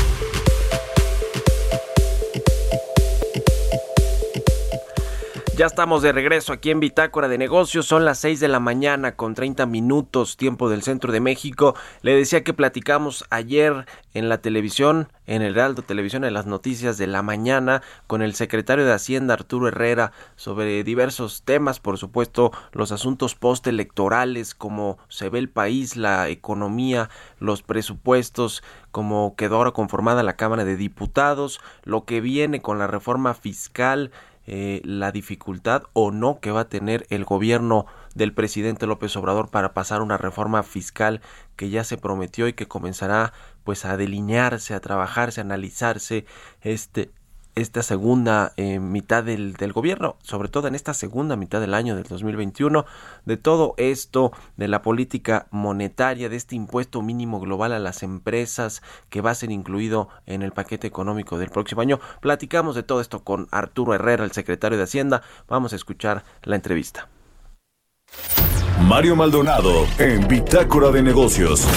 [5.61, 7.85] Ya estamos de regreso aquí en Bitácora de Negocios.
[7.85, 11.75] Son las 6 de la mañana con 30 minutos tiempo del centro de México.
[12.01, 16.97] Le decía que platicamos ayer en la televisión, en el Heraldo Televisión, en las noticias
[16.97, 22.51] de la mañana, con el secretario de Hacienda Arturo Herrera sobre diversos temas, por supuesto,
[22.71, 29.71] los asuntos postelectorales, cómo se ve el país, la economía, los presupuestos, cómo quedó ahora
[29.71, 34.11] conformada la Cámara de Diputados, lo que viene con la reforma fiscal,
[34.47, 39.49] eh, la dificultad o no que va a tener el gobierno del presidente López Obrador
[39.49, 41.21] para pasar una reforma fiscal
[41.55, 46.25] que ya se prometió y que comenzará pues a delinearse, a trabajarse, a analizarse
[46.61, 47.11] este
[47.55, 51.95] esta segunda eh, mitad del, del, gobierno, sobre todo en esta segunda mitad del año
[51.95, 52.85] del 2021,
[53.25, 58.81] de todo esto, de la política monetaria, de este impuesto mínimo global a las empresas
[59.09, 61.99] que va a ser incluido en el paquete económico del próximo año.
[62.21, 65.21] Platicamos de todo esto con Arturo Herrera, el secretario de Hacienda.
[65.47, 67.09] Vamos a escuchar la entrevista.
[68.81, 71.67] Mario Maldonado en Bitácora de Negocios.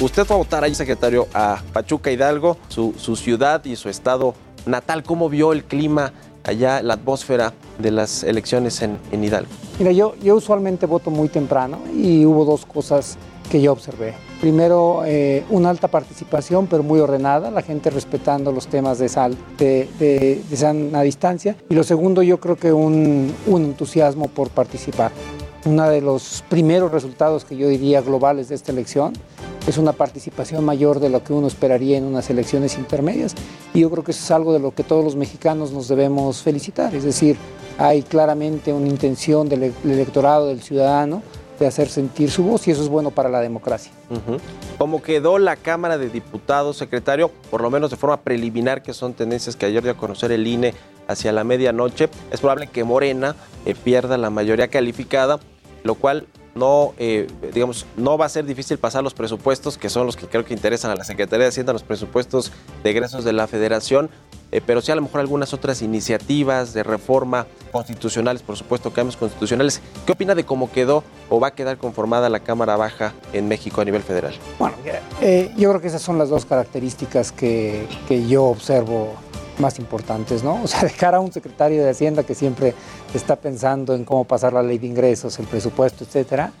[0.00, 4.34] Usted va a votar ahí, secretario, a Pachuca Hidalgo, su, su ciudad y su estado
[4.66, 5.04] natal.
[5.04, 9.50] ¿Cómo vio el clima allá, la atmósfera de las elecciones en, en Hidalgo?
[9.78, 13.16] Mira, yo, yo usualmente voto muy temprano y hubo dos cosas
[13.48, 14.14] que yo observé.
[14.40, 19.36] Primero, eh, una alta participación, pero muy ordenada, la gente respetando los temas de, sal,
[19.58, 21.56] de, de, de sana distancia.
[21.70, 25.12] Y lo segundo, yo creo que un, un entusiasmo por participar.
[25.66, 29.14] Uno de los primeros resultados que yo diría globales de esta elección
[29.66, 33.34] es una participación mayor de lo que uno esperaría en unas elecciones intermedias.
[33.72, 36.42] Y yo creo que eso es algo de lo que todos los mexicanos nos debemos
[36.42, 36.94] felicitar.
[36.94, 37.36] Es decir,
[37.78, 41.22] hay claramente una intención del electorado, del ciudadano,
[41.58, 43.92] de hacer sentir su voz y eso es bueno para la democracia.
[44.78, 47.30] ¿Cómo quedó la Cámara de Diputados, secretario?
[47.50, 50.46] Por lo menos de forma preliminar, que son tendencias que ayer dio a conocer el
[50.46, 50.74] INE
[51.06, 52.08] hacia la medianoche.
[52.30, 55.38] Es probable que Morena eh, pierda la mayoría calificada,
[55.84, 60.06] lo cual no, eh, digamos, no va a ser difícil pasar los presupuestos, que son
[60.06, 63.32] los que creo que interesan a la Secretaría de Hacienda, los presupuestos de egresos de
[63.32, 64.10] la Federación,
[64.52, 69.16] eh, pero sí a lo mejor algunas otras iniciativas de reforma constitucionales, por supuesto, cambios
[69.16, 69.80] constitucionales.
[70.06, 73.80] ¿Qué opina de cómo quedó o va a quedar conformada la Cámara Baja en México
[73.80, 74.34] a nivel federal?
[74.58, 74.76] Bueno,
[75.20, 79.14] eh, yo creo que esas son las dos características que, que yo observo
[79.58, 80.60] más importantes, ¿no?
[80.64, 82.74] O sea, de cara a un secretario de Hacienda que siempre
[83.14, 86.52] está pensando en cómo pasar la ley de ingresos, el presupuesto, etcétera,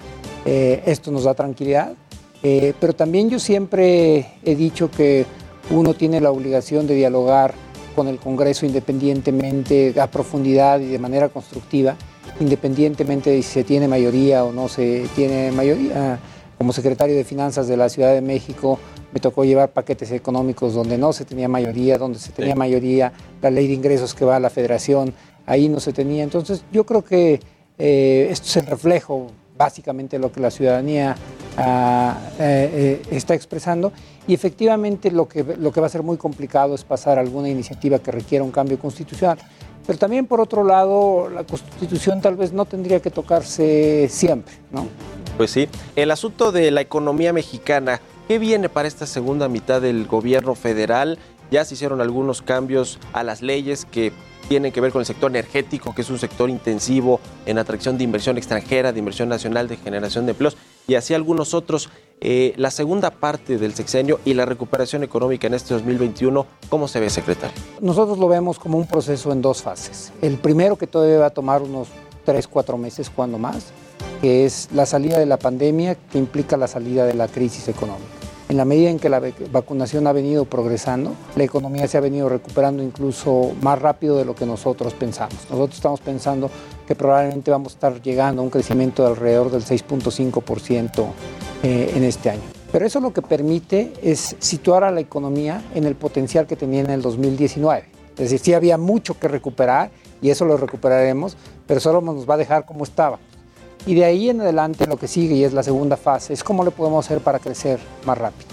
[0.44, 1.94] eh, esto nos da tranquilidad.
[2.42, 5.24] Eh, pero también yo siempre he dicho que
[5.70, 7.54] uno tiene la obligación de dialogar
[7.96, 11.96] con el Congreso independientemente, a profundidad y de manera constructiva,
[12.40, 16.18] independientemente de si se tiene mayoría o no se tiene mayoría.
[16.58, 18.78] Como secretario de Finanzas de la Ciudad de México,
[19.14, 22.58] me tocó llevar paquetes económicos donde no se tenía mayoría, donde se tenía sí.
[22.58, 25.14] mayoría, la ley de ingresos que va a la federación,
[25.46, 26.24] ahí no se tenía.
[26.24, 27.40] Entonces yo creo que
[27.78, 31.14] eh, esto es el reflejo básicamente de lo que la ciudadanía
[31.56, 33.92] ah, eh, eh, está expresando
[34.26, 38.00] y efectivamente lo que, lo que va a ser muy complicado es pasar alguna iniciativa
[38.00, 39.38] que requiera un cambio constitucional.
[39.86, 44.88] Pero también por otro lado, la constitución tal vez no tendría que tocarse siempre, ¿no?
[45.36, 45.68] Pues sí.
[45.94, 51.18] El asunto de la economía mexicana, ¿Qué viene para esta segunda mitad del gobierno federal?
[51.50, 54.12] Ya se hicieron algunos cambios a las leyes que
[54.48, 58.04] tienen que ver con el sector energético, que es un sector intensivo en atracción de
[58.04, 60.56] inversión extranjera, de inversión nacional, de generación de empleos,
[60.86, 61.90] y así algunos otros.
[62.20, 67.00] Eh, la segunda parte del sexenio y la recuperación económica en este 2021, ¿cómo se
[67.00, 67.56] ve, secretario?
[67.82, 70.12] Nosotros lo vemos como un proceso en dos fases.
[70.22, 71.88] El primero que todavía va a tomar unos
[72.24, 73.66] tres, cuatro meses, cuando más,
[74.22, 78.13] que es la salida de la pandemia, que implica la salida de la crisis económica.
[78.54, 82.28] En la medida en que la vacunación ha venido progresando, la economía se ha venido
[82.28, 85.34] recuperando incluso más rápido de lo que nosotros pensamos.
[85.50, 86.48] Nosotros estamos pensando
[86.86, 91.04] que probablemente vamos a estar llegando a un crecimiento de alrededor del 6.5%
[91.64, 92.42] eh, en este año.
[92.70, 96.82] Pero eso lo que permite es situar a la economía en el potencial que tenía
[96.82, 97.86] en el 2019.
[98.12, 99.90] Es decir, sí había mucho que recuperar
[100.22, 101.36] y eso lo recuperaremos,
[101.66, 103.18] pero solo nos va a dejar como estaba.
[103.86, 106.64] Y de ahí en adelante lo que sigue y es la segunda fase es cómo
[106.64, 108.48] le podemos hacer para crecer más rápido.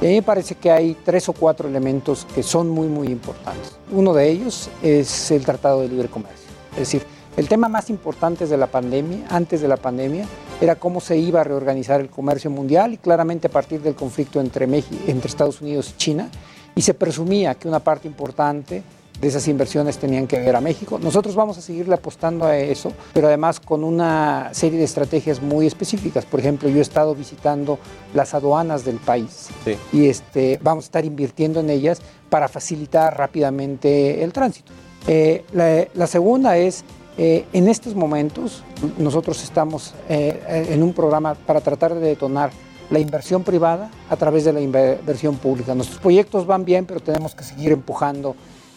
[0.00, 3.06] Y a mí me parece que hay tres o cuatro elementos que son muy, muy
[3.06, 3.76] importantes.
[3.92, 6.50] Uno de ellos es el Tratado de Libre Comercio.
[6.72, 7.02] Es decir,
[7.36, 10.26] el tema más importante de la pandemia, antes de la pandemia,
[10.60, 14.40] era cómo se iba a reorganizar el comercio mundial y claramente a partir del conflicto
[14.40, 14.66] entre,
[15.24, 16.28] Estados Unidos y China.
[16.74, 18.82] Y se presumía que una parte importante
[19.22, 20.98] de esas inversiones tenían que ver a México.
[21.00, 25.68] Nosotros vamos a seguirle apostando a eso, pero además con una serie de estrategias muy
[25.68, 26.26] específicas.
[26.26, 27.78] Por ejemplo, yo he estado visitando
[28.14, 29.76] las aduanas del país sí.
[29.92, 34.72] y este, vamos a estar invirtiendo en ellas para facilitar rápidamente el tránsito.
[35.06, 36.84] Eh, la, la, segunda es,
[37.16, 38.64] eh, en estos momentos,
[38.98, 42.50] nosotros estamos eh, en un programa para tratar de detonar
[42.90, 45.76] la inversión privada a través de la inversión pública.
[45.76, 48.34] Nuestros proyectos van bien, pero tenemos que seguir empujando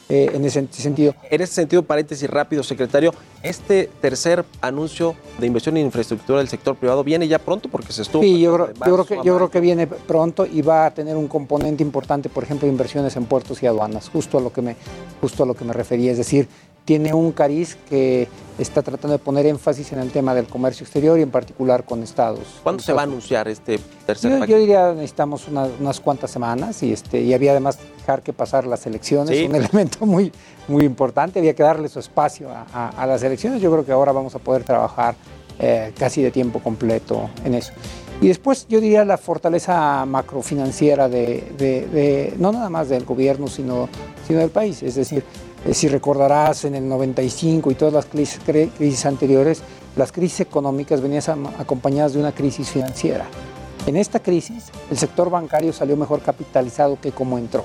[0.10, 1.16] eh, en ese sentido.
[1.30, 6.76] En ese sentido, paréntesis rápido, secretario, este tercer anuncio de inversión en infraestructura del sector
[6.76, 8.22] privado viene ya pronto porque se estuvo.
[8.22, 11.16] Sí, yo creo, yo creo, que, yo creo que viene pronto y va a tener
[11.16, 14.76] un componente importante, por ejemplo, inversiones en puertos y aduanas, justo a lo que me,
[15.22, 16.12] justo a lo que me refería.
[16.12, 16.48] Es decir,
[16.86, 21.20] tiene un cariz que está tratando de poner énfasis en el tema del comercio exterior
[21.20, 22.62] y en particular con Estados.
[22.64, 24.54] ¿Cuándo se va a anunciar este tercer yo, paquete?
[24.54, 28.86] Yo diría necesitamos unas cuantas semanas y este y había además dejar que pasar las
[28.86, 30.32] elecciones, un elemento muy
[30.68, 33.62] muy importante, había que darle su espacio a, las elecciones.
[33.62, 35.16] Yo creo que ahora vamos a poder trabajar
[35.60, 37.74] eh, casi de tiempo completo en eso.
[38.22, 43.90] Y después yo diría la fortaleza macrofinanciera de, de, no nada más del gobierno, sino,
[44.26, 44.82] sino del país.
[44.84, 45.24] Es decir,
[45.66, 49.62] eh, si recordarás en el 95 y todas las crisis, crisis anteriores,
[49.96, 51.24] las crisis económicas venían
[51.58, 53.26] acompañadas de una crisis financiera.
[53.88, 57.64] En esta crisis, el sector bancario salió mejor capitalizado que como entró.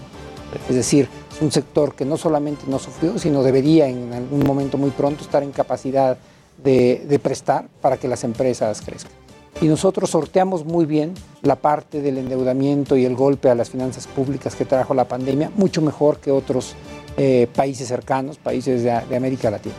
[0.68, 4.78] Es decir, es un sector que no solamente no sufrió, sino debería en algún momento
[4.78, 6.18] muy pronto estar en capacidad
[6.62, 9.20] de, de prestar para que las empresas crezcan
[9.60, 14.06] y nosotros sorteamos muy bien la parte del endeudamiento y el golpe a las finanzas
[14.06, 16.74] públicas que trajo la pandemia, mucho mejor que otros
[17.16, 19.74] eh, países cercanos, países de, América Latina.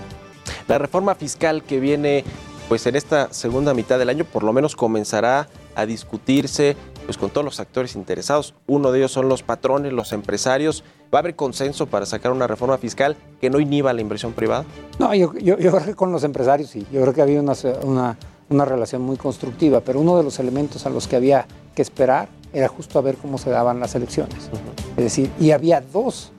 [0.67, 2.23] La reforma fiscal que viene
[2.69, 7.29] pues en esta segunda mitad del año por lo menos comenzará a discutirse pues con
[7.29, 8.53] todos los actores interesados.
[8.67, 10.83] Uno de ellos son los patrones, los empresarios.
[11.13, 14.63] ¿Va a haber consenso para sacar una reforma fiscal que no inhiba la inversión privada?
[14.99, 16.85] No, yo, creo que con los empresarios sí.
[16.91, 18.17] Yo creo que había una, una
[18.51, 22.27] una relación muy constructiva, pero uno de los elementos a los que había que esperar
[22.53, 24.49] era justo a ver cómo se daban las elecciones.
[24.97, 26.31] Es decir, y había dos,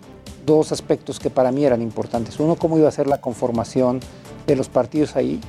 [0.44, 2.38] dos aspectos que para mí eran importantes.
[2.40, 4.00] Uno, cómo iba a ser la conformación
[4.46, 5.40] de los partidos ahí,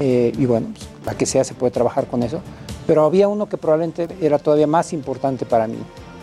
[0.00, 2.40] eh, y bueno, pues, la que sea se puede trabajar con eso,
[2.86, 5.78] pero había uno que probablemente era todavía más importante para mí,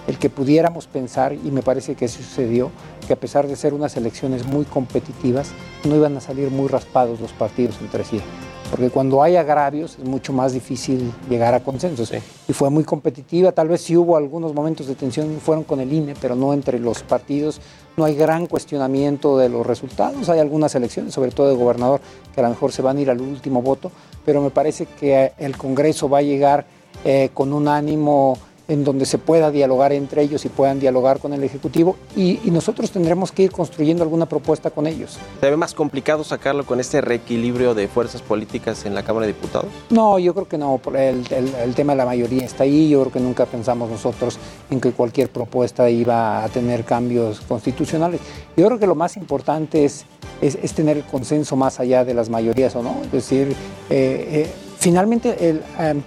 [0.08, 2.72] el que pudiéramos pensar, y me parece que eso sucedió,
[3.06, 5.50] que a pesar de ser unas elecciones muy competitivas,
[5.84, 8.22] no iban a salir muy raspados los partidos entre sí
[8.70, 12.12] porque cuando hay agravios es mucho más difícil llegar a consensos.
[12.48, 15.92] Y fue muy competitiva, tal vez sí hubo algunos momentos de tensión, fueron con el
[15.92, 17.62] INE, pero no entre los partidos.
[17.96, 22.00] No hay gran cuestionamiento de los resultados, hay algunas elecciones, sobre todo de gobernador,
[22.34, 23.92] que a lo mejor se van a ir al último voto,
[24.26, 26.66] pero me parece que el Congreso va a llegar
[27.06, 31.34] eh, con un ánimo en donde se pueda dialogar entre ellos y puedan dialogar con
[31.34, 35.20] el Ejecutivo y, nosotros tendremos que ir construyendo alguna propuesta con ellos.
[35.40, 39.34] ¿Se ve más complicado sacarlo con este reequilibrio de fuerzas políticas en la Cámara de
[39.34, 39.70] Diputados?
[39.92, 43.14] No, yo creo que no, el, el, tema de la mayoría está ahí, yo creo
[43.14, 44.40] que nunca pensamos nosotros
[44.72, 48.22] en que cualquier propuesta iba a tener cambios constitucionales.
[48.56, 50.06] Yo creo que lo más importante es,
[50.42, 53.56] es, tener el consenso más allá de las mayorías o no, es decir, eh,
[53.90, 55.62] eh, finalmente el...
[55.80, 56.02] Eh,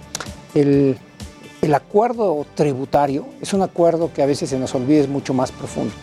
[0.53, 0.97] el
[1.61, 5.51] el acuerdo tributario es un acuerdo que a veces se nos olvida es mucho más
[5.51, 5.93] profundo.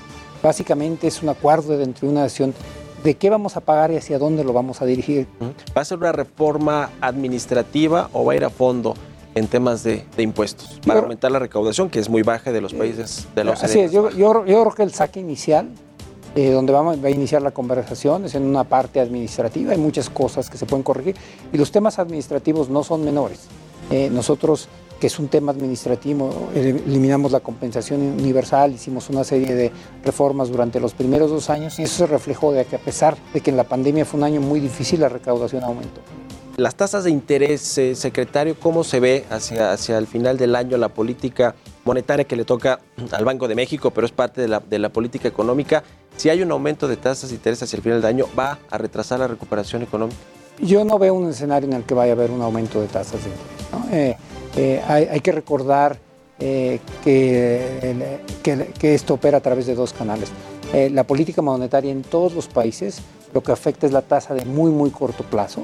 [0.43, 2.55] Básicamente es un acuerdo dentro de una nación
[3.03, 5.27] de qué vamos a pagar y hacia dónde lo vamos a dirigir.
[5.77, 8.95] ¿Va a ser una reforma administrativa o va a ir a fondo
[9.35, 13.27] en temas de, impuestos para aumentar la recaudación, que es muy baja de los países
[13.35, 15.69] de los Así es, yo, creo que el saque inicial,
[16.35, 20.11] eh, donde vamos, va a iniciar la conversación, es en una parte administrativa, hay muchas
[20.11, 21.15] cosas que se pueden corregir
[21.53, 23.47] y los temas administrativos no son menores.
[23.91, 24.69] Eh, nosotros
[25.01, 26.51] que es un tema administrativo.
[26.55, 29.73] Eliminamos la compensación universal, hicimos una serie de
[30.05, 33.41] reformas durante los primeros dos años y eso se reflejó de que a pesar de
[33.41, 36.01] que en la pandemia fue un año muy difícil, la recaudación aumentó.
[36.57, 40.77] Las tasas de interés, eh, secretario, ¿cómo se ve hacia, hacia el final del año
[40.77, 42.81] la política monetaria que le toca
[43.13, 45.85] al Banco de México, pero es parte de la, de la política económica?
[46.17, 48.77] Si hay un aumento de tasas de interés hacia el final del año, ¿va a
[48.77, 50.19] retrasar la recuperación económica?
[50.61, 53.21] Yo no veo un escenario en el que vaya a haber un aumento de tasas
[53.23, 53.93] de interés.
[53.93, 54.17] Eh,
[54.61, 56.01] eh, hay, que recordar
[56.41, 57.93] eh, que,
[58.83, 60.31] esto opera a través de dos canales.
[60.73, 63.01] Eh, la política monetaria en todos los países
[63.33, 65.63] lo que afecta es la tasa de muy, muy corto plazo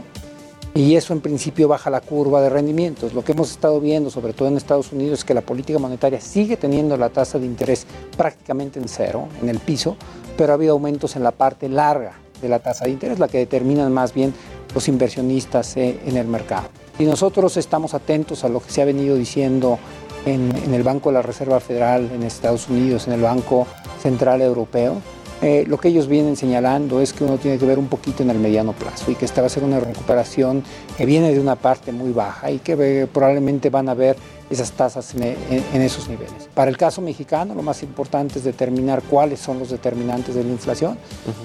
[0.74, 3.14] y eso en principio baja la curva de rendimientos.
[3.14, 6.20] Lo que hemos estado viendo, sobre todo en Estados Unidos, es que la política monetaria
[6.20, 9.96] sigue teniendo la tasa de interés prácticamente en cero, en el piso,
[10.38, 13.38] pero ha habido aumentos en la parte larga de la tasa de interés, la que
[13.38, 14.32] determinan más bien
[14.72, 16.68] los inversionistas en el mercado.
[16.98, 19.78] Y nosotros estamos atentos a lo que se ha venido diciendo
[20.26, 23.66] en, el Banco de la Reserva Federal en Estados Unidos, en el Banco
[24.00, 25.00] Central Europeo.
[25.42, 28.30] Eh, lo que ellos vienen señalando es que uno tiene que ver un poquito en
[28.30, 30.62] el mediano plazo y que esta va a ser una recuperación
[30.96, 34.16] que viene de una parte muy baja y que eh, probablemente van a ver
[34.48, 36.48] esas tasas en, esos niveles.
[36.54, 40.50] Para el caso mexicano, lo más importante es determinar cuáles son los determinantes de la
[40.50, 40.96] inflación.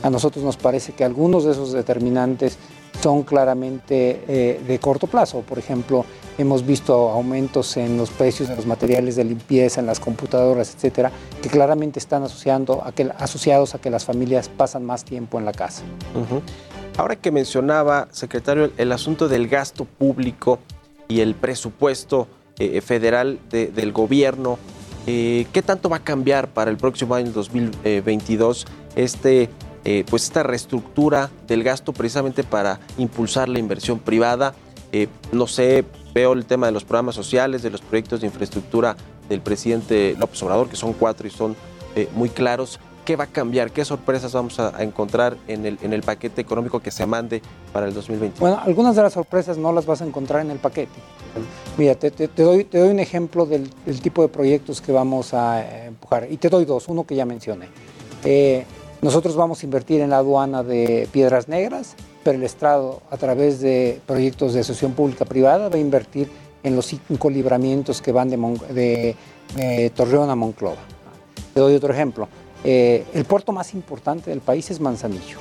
[0.03, 2.57] A nosotros nos parece que algunos de esos determinantes
[3.01, 5.41] son claramente eh, de corto plazo.
[5.41, 6.05] Por ejemplo,
[6.37, 11.11] hemos visto aumentos en los precios de los materiales de limpieza, en las computadoras, etcétera,
[11.41, 15.45] que claramente están asociando a que, asociados a que las familias pasan más tiempo en
[15.45, 15.83] la casa.
[16.97, 20.59] Ahora que mencionaba, secretario, el asunto del gasto público
[21.07, 22.27] y el presupuesto
[22.57, 24.59] eh, federal del gobierno,
[25.07, 29.49] eh, ¿qué tanto va a cambiar para el próximo año 2022 este
[29.85, 34.53] eh, pues esta reestructura del gasto precisamente para impulsar la inversión privada.
[34.91, 38.95] Eh, no sé, veo el tema de los programas sociales, de los proyectos de infraestructura
[39.27, 41.55] del presidente López Obrador, que son cuatro y son
[42.15, 42.79] muy claros.
[43.09, 43.71] ¿Qué va a cambiar?
[43.71, 47.41] ¿Qué sorpresas vamos a, encontrar en el, en el paquete económico que se mande
[47.73, 48.39] para el 2021?
[48.39, 50.91] Bueno, algunas de las sorpresas no las vas a encontrar en el paquete.
[51.75, 53.71] Mira, te, doy, te doy, un ejemplo del,
[54.03, 56.27] tipo de proyectos que vamos a eh, empujar.
[56.29, 57.69] Y te doy dos, uno que ya mencioné.
[58.23, 58.63] Eh,
[59.01, 63.61] nosotros vamos a invertir en la aduana de Piedras Negras, pero el Estado, a través
[63.61, 66.29] de proyectos de asociación pública-privada, va a invertir
[66.63, 69.15] en los cinco libramientos que van de,
[69.95, 70.81] Torreón a Monclova.
[71.53, 72.27] Te doy otro ejemplo.
[72.63, 75.39] Eh, el puerto más importante del país es Manzanillo.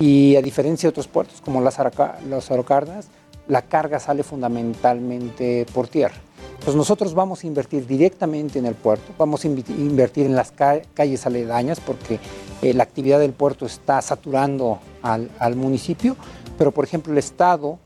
[0.00, 3.08] Y a diferencia de otros puertos como las Cárdenas,
[3.46, 6.16] la carga sale fundamentalmente por tierra.
[6.58, 11.24] Entonces nosotros vamos a invertir directamente en el puerto, vamos a invertir en las calles
[11.24, 12.18] aledañas porque
[12.62, 16.16] eh, la actividad del puerto está saturando al, municipio,
[16.58, 17.78] pero por ejemplo el Estado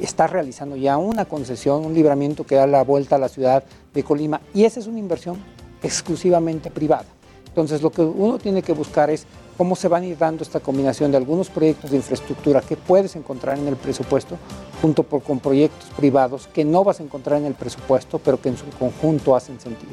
[0.00, 3.64] está realizando ya una concesión, un libramiento que da la vuelta a la ciudad
[3.94, 5.42] de Colima y esa es una inversión
[5.82, 7.06] exclusivamente privada.
[7.50, 9.26] Entonces lo que uno tiene que buscar es
[9.56, 13.14] cómo se van a ir dando esta combinación de algunos proyectos de infraestructura que puedes
[13.16, 14.38] encontrar en el presupuesto
[14.80, 18.56] junto con proyectos privados que no vas a encontrar en el presupuesto, pero que en
[18.56, 19.92] su conjunto hacen sentido.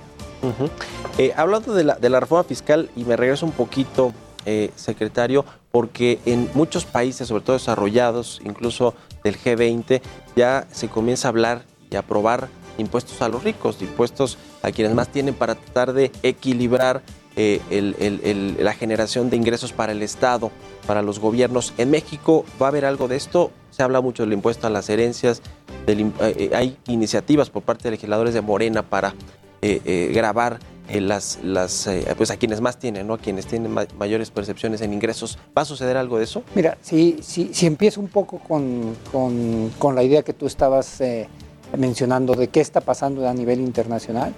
[1.17, 4.13] Eh, hablando de la, de la, reforma fiscal, y me regreso un poquito,
[4.45, 8.93] eh, secretario, porque en muchos países, sobre todo desarrollados, incluso
[9.23, 10.01] del G20,
[10.37, 12.47] ya se comienza a hablar y a aprobar
[12.77, 17.01] impuestos a los ricos, impuestos a quienes más tienen para tratar de equilibrar
[17.39, 20.51] eh, la generación de ingresos para el Estado,
[20.87, 21.71] para los gobiernos.
[21.77, 23.51] ¿En México va a haber algo de esto?
[23.69, 25.43] Se habla mucho del impuesto a las herencias,
[25.85, 29.13] eh, eh, hay iniciativas por parte de legisladores de Morena para
[29.61, 30.59] grabar
[30.91, 33.15] las, las pues a quienes más tienen, ¿no?
[33.15, 35.37] a quienes tienen mayores percepciones en ingresos.
[35.55, 36.41] ¿Va a suceder algo de eso?
[36.55, 41.01] Mira, si, si, si empiezo un poco con, con la idea que tú estabas
[41.75, 44.33] mencionando de qué está pasando a nivel internacional,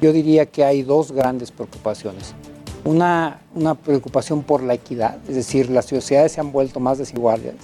[0.00, 2.34] yo diría que hay dos grandes preocupaciones.
[2.84, 7.54] Una, una preocupación por la equidad, es decir, las sociedades se han vuelto más desiguales.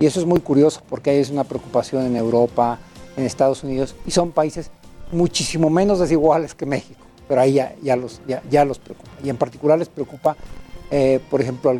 [0.00, 2.78] Y eso es muy curioso porque hay una preocupación en Europa,
[3.16, 4.70] en Estados Unidos, y son países
[5.10, 9.10] muchísimo menos desiguales que México, pero ahí ya, ya los, ya, ya, los preocupa.
[9.24, 10.36] Y en particular les preocupa,
[10.90, 11.78] eh, por ejemplo,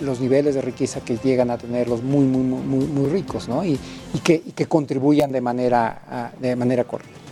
[0.00, 3.64] los niveles de riqueza que llegan a tener los muy, muy, muy, muy ricos, ¿no?
[3.64, 3.78] y,
[4.12, 7.24] y, que, y que contribuyan de manera, de manera correcta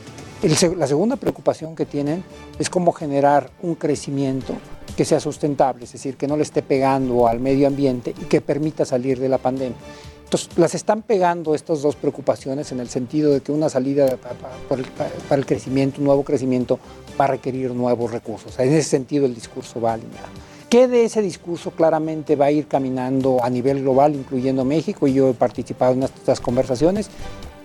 [0.76, 2.24] la segunda preocupación que tienen
[2.58, 4.54] es cómo generar un crecimiento
[4.96, 8.40] que sea sustentable, es decir, que no le esté pegando al medio ambiente y que
[8.40, 9.76] permita salir de la pandemia.
[10.24, 15.36] Entonces, las están pegando estas dos preocupaciones en el sentido de que una salida para
[15.36, 16.78] el, crecimiento, un nuevo crecimiento,
[17.20, 18.58] va a requerir nuevos recursos.
[18.58, 20.28] En ese sentido, el discurso va alineado.
[20.72, 25.06] ¿Qué de ese discurso claramente va a ir caminando a nivel global, incluyendo México?
[25.06, 27.10] Y yo he participado en estas conversaciones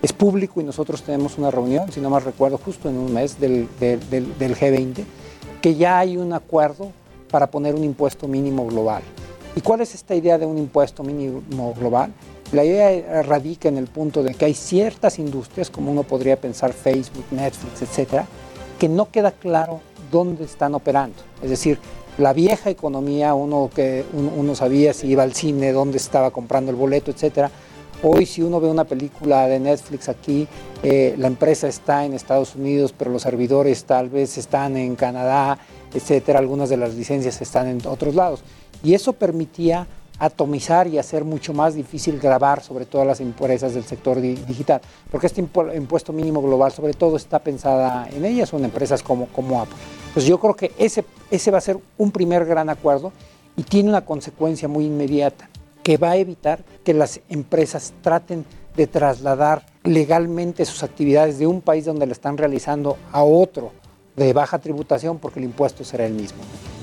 [0.02, 3.40] es público y nosotros tenemos una reunión, si no mal recuerdo, justo en un mes
[3.40, 5.04] del, G20,
[5.62, 6.92] que ya hay un acuerdo
[7.30, 9.02] para poner un impuesto mínimo global.
[9.56, 12.12] ¿Y cuál es esta idea de un impuesto mínimo global?
[12.52, 16.74] La idea radica en el punto de que hay ciertas industrias, como uno podría pensar
[16.74, 18.26] Facebook, Netflix, etcétera,
[18.78, 19.80] que no queda claro
[20.12, 21.16] dónde están operando.
[21.42, 21.78] Es decir,
[22.18, 26.76] la vieja economía, uno que uno, sabía si iba al cine, dónde estaba comprando el
[26.76, 27.50] boleto, etcétera,
[28.00, 30.46] Hoy si uno ve una película de Netflix aquí,
[30.84, 35.58] eh, la empresa está en Estados Unidos, pero los servidores tal vez están en Canadá,
[35.92, 36.38] etcétera.
[36.38, 38.44] Algunas de las licencias están en otros lados.
[38.84, 39.88] Y eso permitía
[40.20, 45.26] atomizar y hacer mucho más difícil grabar sobre todas las empresas del sector digital, porque
[45.28, 49.76] este impuesto mínimo global sobre todo está pensada en ellas, son empresas como, como Apple.
[50.14, 53.12] Pues yo creo que ese, ese va a ser un primer gran acuerdo
[53.56, 55.48] y tiene una consecuencia muy inmediata
[55.82, 58.44] que va a evitar que las empresas traten
[58.76, 63.72] de trasladar legalmente sus actividades de un país donde la están realizando a otro
[64.16, 66.38] de baja tributación porque el impuesto será el mismo.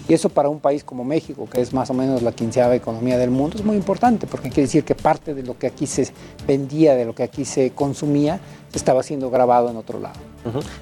[0.07, 3.17] Y eso para un país como México, que es más o menos la quinceava economía
[3.17, 6.11] del mundo, es muy importante porque quiere decir que parte de lo que aquí se
[6.45, 8.39] vendía, de lo que aquí se consumía,
[8.73, 10.19] estaba siendo grabado en otro lado.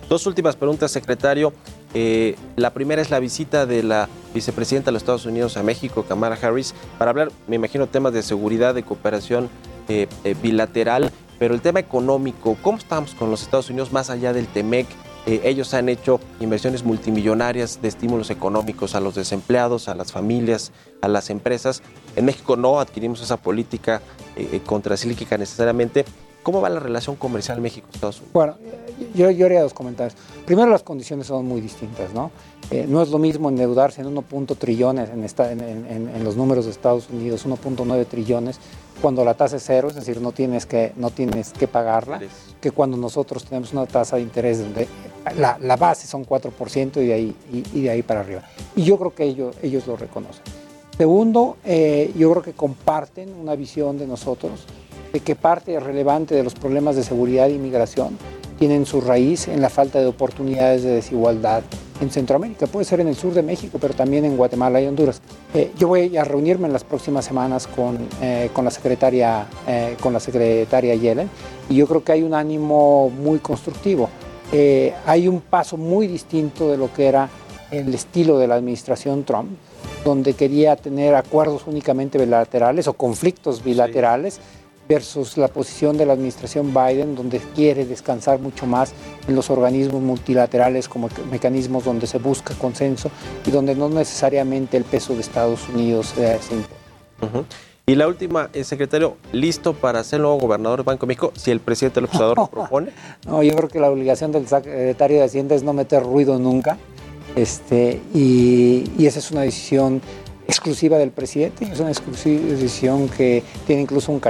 [0.09, 1.53] Dos últimas preguntas, secretario.
[1.93, 6.03] Eh, la primera es la visita de la vicepresidenta de los Estados Unidos a México,
[6.03, 9.49] Kamala Harris, para hablar, me imagino, temas de seguridad, de cooperación
[9.87, 14.33] eh, eh, bilateral, pero el tema económico, ¿cómo estamos con los Estados Unidos más allá
[14.33, 14.87] del TEMEC?
[15.25, 21.07] ellos han hecho inversiones multimillonarias de estímulos económicos a los desempleados, a las familias, a
[21.07, 21.81] las empresas.
[22.17, 24.01] En México no adquirimos esa política
[24.65, 26.03] contracíclica necesariamente.
[26.43, 28.33] ¿Cómo va la relación comercial México-Estados Unidos?
[28.33, 28.57] Bueno,
[29.15, 30.19] yo, yo haría dos comentarios.
[30.45, 32.31] Primero las condiciones son muy distintas, ¿no?
[32.69, 36.65] Eh, no es lo mismo endeudarse en 1.0 trillones en, esta, en, en, los números
[36.65, 38.59] de Estados Unidos, 1.9 trillones,
[39.01, 42.21] cuando la tasa es cero, es decir, no tienes que, no tienes que pagarla,
[42.59, 44.87] que cuando nosotros tenemos una tasa de interés donde
[45.37, 48.43] la, la base son 4% y de, ahí, y, de ahí para arriba.
[48.75, 50.43] Y yo creo que ellos, ellos lo reconocen.
[50.97, 54.65] Segundo, eh, yo creo que comparten una visión de nosotros
[55.11, 58.17] de que parte relevante de los problemas de seguridad e inmigración
[58.63, 61.63] tienen su raíz en la falta de oportunidades de desigualdad
[61.99, 62.65] en Centroamérica.
[62.65, 65.21] Puede ser en el sur de México, pero también en Guatemala y Honduras.
[65.53, 69.97] Eh, yo voy a reunirme en las próximas semanas con, eh, con la secretaria, eh,
[69.99, 71.29] con la secretaria Yellen
[71.69, 74.09] y yo creo que hay un ánimo muy constructivo.
[75.05, 77.27] hay un paso muy distinto de lo que era
[77.71, 79.49] el estilo de la administración Trump,
[80.05, 84.39] donde quería tener acuerdos únicamente bilaterales o conflictos bilaterales
[84.87, 88.93] versus la posición de la administración Biden, donde quiere descansar mucho más
[89.27, 93.09] en los organismos multilaterales como mecanismos donde se busca consenso
[93.45, 97.45] y donde no necesariamente el peso de Estados Unidos eh, se impone.
[97.85, 101.51] Y la última, el secretario, ¿listo para ser nuevo gobernador del Banco de México si
[101.51, 102.91] el presidente López Obrador lo propone?
[103.27, 106.77] No, yo creo que la obligación del secretario de Hacienda es no meter ruido nunca.
[107.35, 110.01] Este, y, y esa es una decisión
[110.47, 114.21] exclusiva del presidente, es una decisión que tiene incluso un,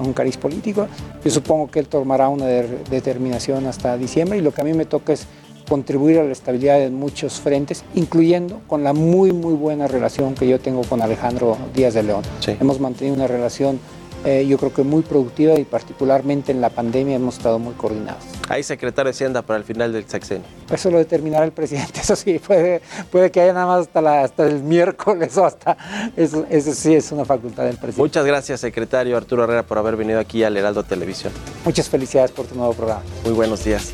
[0.00, 0.86] un, cariz político.
[1.24, 4.84] Yo supongo que él tomará una determinación hasta diciembre y lo que a mí me
[4.84, 5.26] toca es
[5.68, 10.48] contribuir a la estabilidad en muchos frentes, incluyendo con la muy, muy buena relación que
[10.48, 12.22] yo tengo con Alejandro Díaz de León.
[12.60, 13.78] Hemos mantenido una relación
[14.24, 18.22] eh, yo creo que muy productiva y particularmente en la pandemia hemos estado muy coordinados.
[18.48, 20.44] Hay secretario de Hacienda para el final del sexenio.
[20.70, 24.22] Eso lo determinará el presidente, eso sí, puede, puede que haya nada más hasta, la,
[24.22, 25.76] hasta el miércoles o hasta,
[26.16, 28.02] eso, eso sí es una facultad del presidente.
[28.02, 31.32] Muchas gracias, secretario Arturo Herrera, por haber venido aquí al Heraldo Televisión.
[31.64, 33.02] Muchas felicidades por tu nuevo programa.
[33.24, 33.92] Muy buenos días.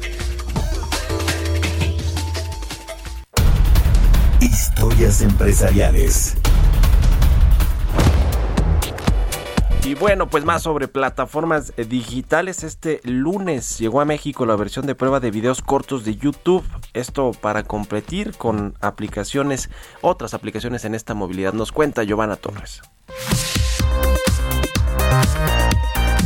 [4.41, 6.37] Historias empresariales.
[9.89, 12.63] Y bueno, pues más sobre plataformas eh, digitales.
[12.63, 16.63] Este lunes llegó a México la versión de prueba de videos cortos de YouTube.
[16.93, 19.71] Esto para competir con aplicaciones,
[20.03, 21.55] otras aplicaciones en esta movilidad.
[21.55, 22.83] Nos cuenta Giovanna Torres.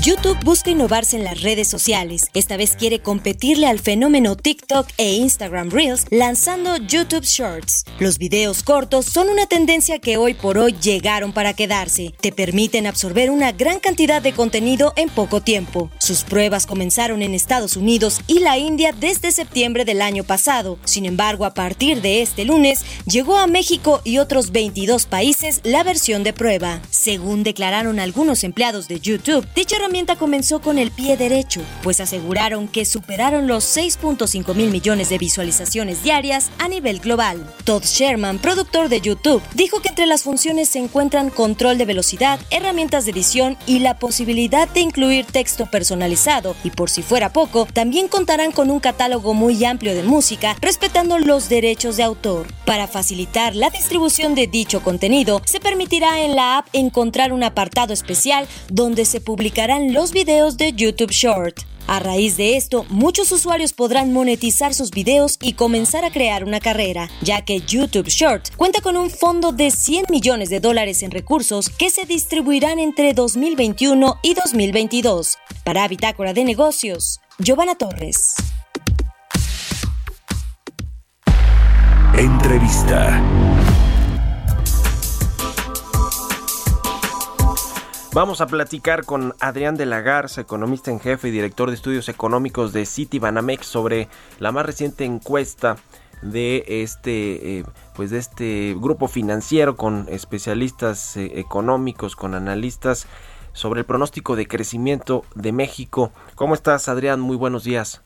[0.05, 2.27] YouTube busca innovarse en las redes sociales.
[2.35, 7.85] Esta vez quiere competirle al fenómeno TikTok e Instagram Reels lanzando YouTube Shorts.
[8.01, 12.13] Los videos cortos son una tendencia que hoy por hoy llegaron para quedarse.
[12.21, 15.89] Te permiten absorber una gran cantidad de contenido en poco tiempo.
[15.99, 20.81] Sus pruebas comenzaron en Estados Unidos y la India desde septiembre del año pasado.
[20.85, 25.85] Sin embargo, a partir de este lunes llegó a México y otros 22 países la
[25.85, 26.81] versión de prueba.
[26.91, 29.79] Según declararon algunos empleados de YouTube, dicha
[30.19, 36.03] comenzó con el pie derecho, pues aseguraron que superaron los 6.5 mil millones de visualizaciones
[36.03, 37.47] diarias a nivel global.
[37.65, 42.41] Todd Sherman, productor de YouTube, dijo que entre las funciones se encuentran control de velocidad,
[42.51, 47.67] herramientas de edición y la posibilidad de incluir texto personalizado, y por si fuera poco,
[47.73, 52.47] también contarán con un catálogo muy amplio de música, respetando los derechos de autor.
[52.65, 57.93] Para facilitar la distribución de dicho contenido, se permitirá en la app encontrar un apartado
[57.93, 61.61] especial donde se publicarán los videos de YouTube Short.
[61.89, 66.61] A raíz de esto, muchos usuarios podrán monetizar sus videos y comenzar a crear una
[66.61, 71.11] carrera, ya que YouTube Short cuenta con un fondo de 100 millones de dólares en
[71.11, 75.37] recursos que se distribuirán entre 2021 y 2022.
[75.65, 78.35] Para Bitácora de Negocios, Giovanna Torres.
[82.17, 83.52] Entrevista.
[88.15, 92.11] Vamos a platicar con Adrián de la Garza, economista en jefe y director de estudios
[92.11, 94.09] económicos de Citibanamex sobre
[94.39, 95.77] la más reciente encuesta
[96.21, 97.65] de este eh,
[97.97, 103.09] pues de este grupo financiero con especialistas eh, económicos, con analistas
[103.55, 106.13] sobre el pronóstico de crecimiento de México.
[106.35, 107.19] ¿Cómo estás, Adrián?
[107.19, 108.05] Muy buenos días.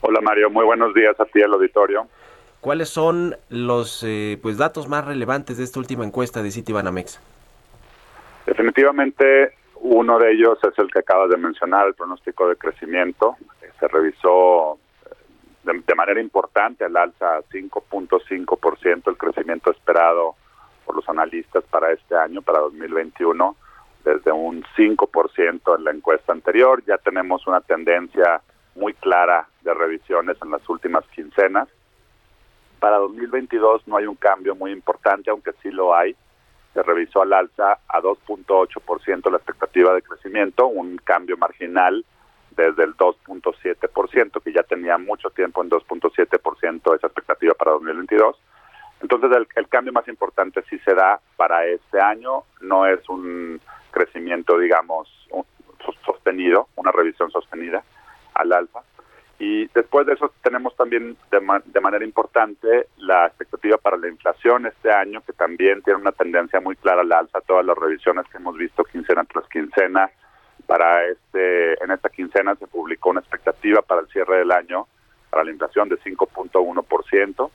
[0.00, 0.48] Hola, Mario.
[0.48, 2.08] Muy buenos días a ti al auditorio.
[2.62, 7.20] ¿Cuáles son los eh, pues datos más relevantes de esta última encuesta de Citibanamex?
[8.46, 13.36] Definitivamente uno de ellos es el que acabas de mencionar, el pronóstico de crecimiento.
[13.78, 20.36] Se revisó eh, de, manera importante al alza 5.5% el crecimiento esperado
[20.84, 23.56] por los analistas para este año, para 2021,
[24.04, 26.82] desde un 5% en la encuesta anterior.
[26.86, 28.42] Ya tenemos una tendencia
[28.74, 31.68] muy clara de revisiones en las últimas quincenas.
[32.78, 36.14] Para 2022 no hay un cambio muy importante, aunque sí lo hay
[36.74, 42.04] se revisó al alza a 2.8% la expectativa de crecimiento, un cambio marginal
[42.50, 48.36] desde el 2.7%, que ya tenía mucho tiempo en 2.7% esa expectativa para 2022.
[49.00, 53.60] Entonces el, el, cambio más importante sí se da para este año, no es un
[53.90, 55.08] crecimiento, digamos,
[56.04, 57.84] sostenido, una revisión sostenida
[58.34, 58.80] al alza.
[59.38, 64.66] Y después de eso tenemos también de, de, manera importante la expectativa para la inflación
[64.66, 67.40] este año, que también tiene una tendencia muy clara al alza.
[67.40, 70.08] Todas las revisiones que hemos visto quincena tras quincena,
[70.66, 74.86] para este, en esta quincena se publicó una expectativa para el cierre del año
[75.30, 77.50] para la inflación de 5.1%.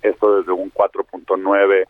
[0.00, 1.86] Esto desde un 4.9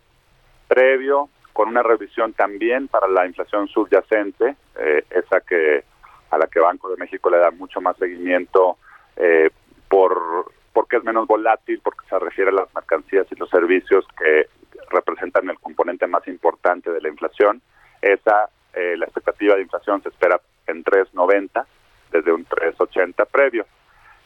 [0.66, 5.84] previo, con una revisión también para la inflación subyacente, eh, esa que
[6.30, 8.76] a la que Banco de México le da mucho más seguimiento
[9.18, 9.50] eh,
[9.88, 14.46] por porque es menos volátil, porque se refiere a las mercancías y los servicios que
[14.90, 17.60] representan el componente más importante de la inflación.
[18.00, 21.66] Esa, eh, la expectativa de inflación se espera en 3.90
[22.12, 23.66] desde un 3.80 previo.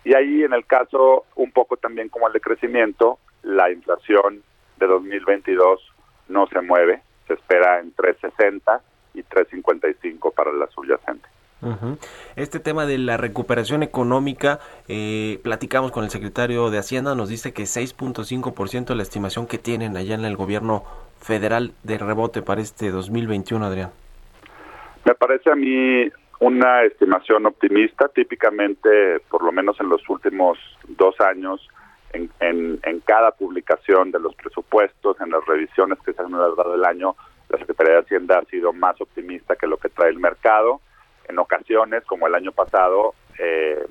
[0.04, 4.42] Y ahí en el caso un poco también como el de crecimiento, la inflación
[4.76, 5.92] de 2022
[6.28, 8.80] no se mueve, se espera en 3.60
[9.14, 11.31] y 3.55 para la subyacente.
[12.34, 14.58] Este tema de la recuperación económica,
[14.88, 19.96] eh, platicamos con el secretario de Hacienda, nos dice que 6.5% la estimación que tienen
[19.96, 20.82] allá en el gobierno
[21.20, 23.90] federal de rebote para este 2021, Adrián.
[25.04, 26.10] Me parece a mí
[26.40, 30.58] una estimación optimista, típicamente, por lo menos en los últimos
[30.88, 31.68] dos años,
[32.12, 36.72] en, en, en cada publicación de los presupuestos, en las revisiones que se han dado
[36.72, 37.14] del año,
[37.48, 40.80] la Secretaría de Hacienda ha sido más optimista que lo que trae el mercado
[41.32, 43.86] en ocasiones, como el año pasado, eh,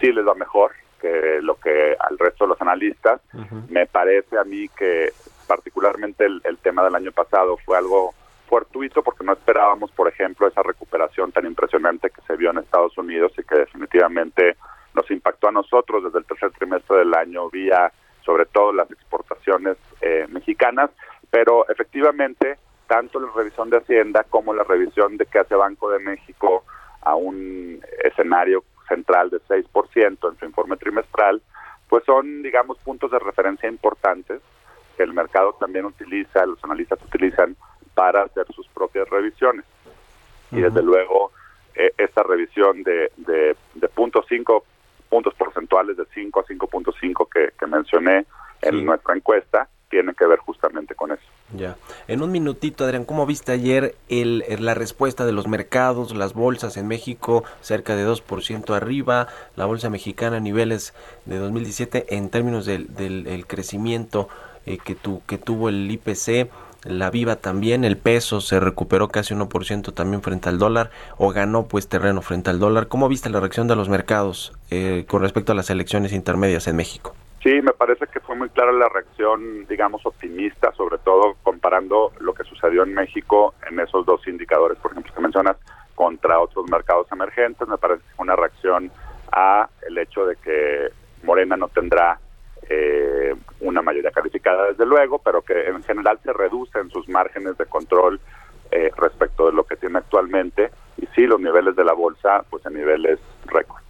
[0.00, 3.20] sí les va mejor que lo que al resto de los analistas.
[3.68, 5.12] Me parece a mí que
[5.46, 8.14] particularmente el, tema del año pasado fue algo
[8.48, 12.96] fortuito porque no esperábamos, por ejemplo, esa recuperación tan impresionante que se vio en Estados
[12.96, 14.56] Unidos y que definitivamente
[14.94, 17.92] nos impactó a nosotros desde el tercer trimestre del año vía
[18.24, 20.90] sobre todo las exportaciones eh, mexicanas,
[21.30, 22.56] pero efectivamente
[22.86, 26.64] tanto la revisión de Hacienda como la revisión de que hace Banco de México
[27.02, 31.42] a un escenario central de 6% en su informe trimestral,
[31.88, 34.40] pues son, digamos, puntos de referencia importantes
[34.96, 37.56] que el mercado también utiliza, los analistas utilizan
[37.94, 39.64] para hacer sus propias revisiones.
[40.50, 41.32] Y desde luego,
[41.74, 44.64] eh, esta revisión de, de, de puntos 5
[45.08, 48.26] puntos porcentuales de 5 a 5.5 que, que mencioné
[48.62, 51.22] en nuestra encuesta, tiene que ver justamente con eso.
[51.54, 51.76] Ya.
[52.08, 56.76] En un minutito, Adrián, ¿cómo viste ayer el, la respuesta de los mercados, las bolsas
[56.76, 62.66] en México cerca de 2% arriba, la bolsa mexicana a niveles de 2017 en términos
[62.66, 64.28] del, del crecimiento
[64.66, 66.50] eh, que, tu, que tuvo el IPC?
[66.86, 71.66] la viva también, el peso se recuperó casi 1% también frente al dólar o ganó
[71.66, 72.86] pues terreno frente al dólar.
[72.86, 76.76] ¿Cómo viste la reacción de los mercados eh, con respecto a las elecciones intermedias en
[76.76, 77.14] México?
[77.46, 82.34] Sí, me parece que fue muy clara la reacción, digamos, optimista, sobre todo comparando lo
[82.34, 85.56] que sucedió en México en esos dos indicadores, por ejemplo, que mencionas,
[85.94, 87.68] contra otros mercados emergentes.
[87.68, 88.90] Me parece una reacción
[89.30, 90.88] a el hecho de que
[91.22, 92.18] Morena no tendrá
[92.68, 97.66] eh, una mayoría calificada, desde luego, pero que en general se reducen sus márgenes de
[97.66, 98.18] control
[98.72, 100.72] eh, respecto de lo que tiene actualmente.
[100.96, 103.85] Y sí, los niveles de la bolsa, pues en niveles récord.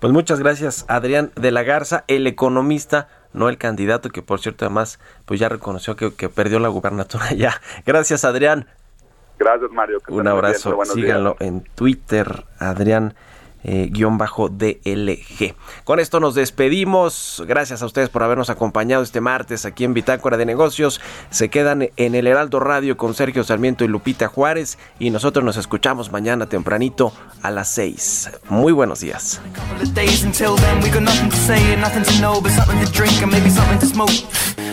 [0.00, 4.64] Pues muchas gracias, Adrián de la Garza, el economista, no el candidato, que por cierto
[4.64, 7.60] además pues ya reconoció que, perdió la gubernatura ya.
[7.86, 8.66] Gracias, Adrián.
[9.38, 9.98] Gracias, Mario.
[10.08, 10.78] Un abrazo.
[10.84, 13.14] Síganlo en Twitter, Adrián
[13.64, 15.54] eh, guion bajo DLG.
[15.84, 17.42] Con esto nos despedimos.
[17.46, 21.00] Gracias a ustedes por habernos acompañado este martes aquí en Bitácora de Negocios.
[21.30, 25.56] Se quedan en el Heraldo Radio con Sergio Sarmiento y Lupita Juárez y nosotros nos
[25.56, 28.30] escuchamos mañana tempranito a las 6.
[28.48, 29.40] Muy buenos días.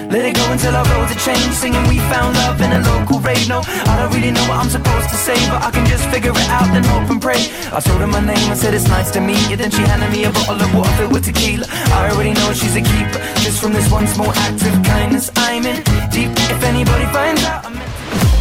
[0.10, 1.54] Let it go until our roads are changed.
[1.54, 3.44] Singing we found love in a local rave.
[3.50, 6.32] No, I don't really know what I'm supposed to say, but I can just figure
[6.32, 7.44] it out and hope and pray.
[7.74, 9.57] I told her my name and said it's nice to meet you.
[9.57, 11.65] Then she handed me a bottle of water filled with tequila.
[11.69, 13.19] I already know she's a keeper.
[13.41, 15.78] Just from this one small act of kindness, I'm in
[16.13, 16.32] deep.
[16.53, 17.78] If anybody finds out, I'm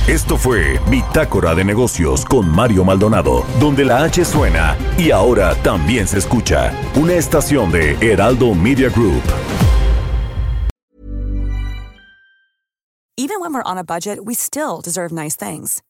[0.09, 6.07] Esto fue Bitácora de Negocios con Mario Maldonado, donde la H suena y ahora también
[6.07, 6.71] se escucha.
[6.95, 9.23] Una estación de Heraldo Media Group.
[13.19, 15.83] Even when we're on a budget, we still deserve nice things.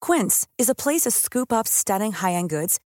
[0.00, 2.80] Quince is a place to scoop up stunning high-end goods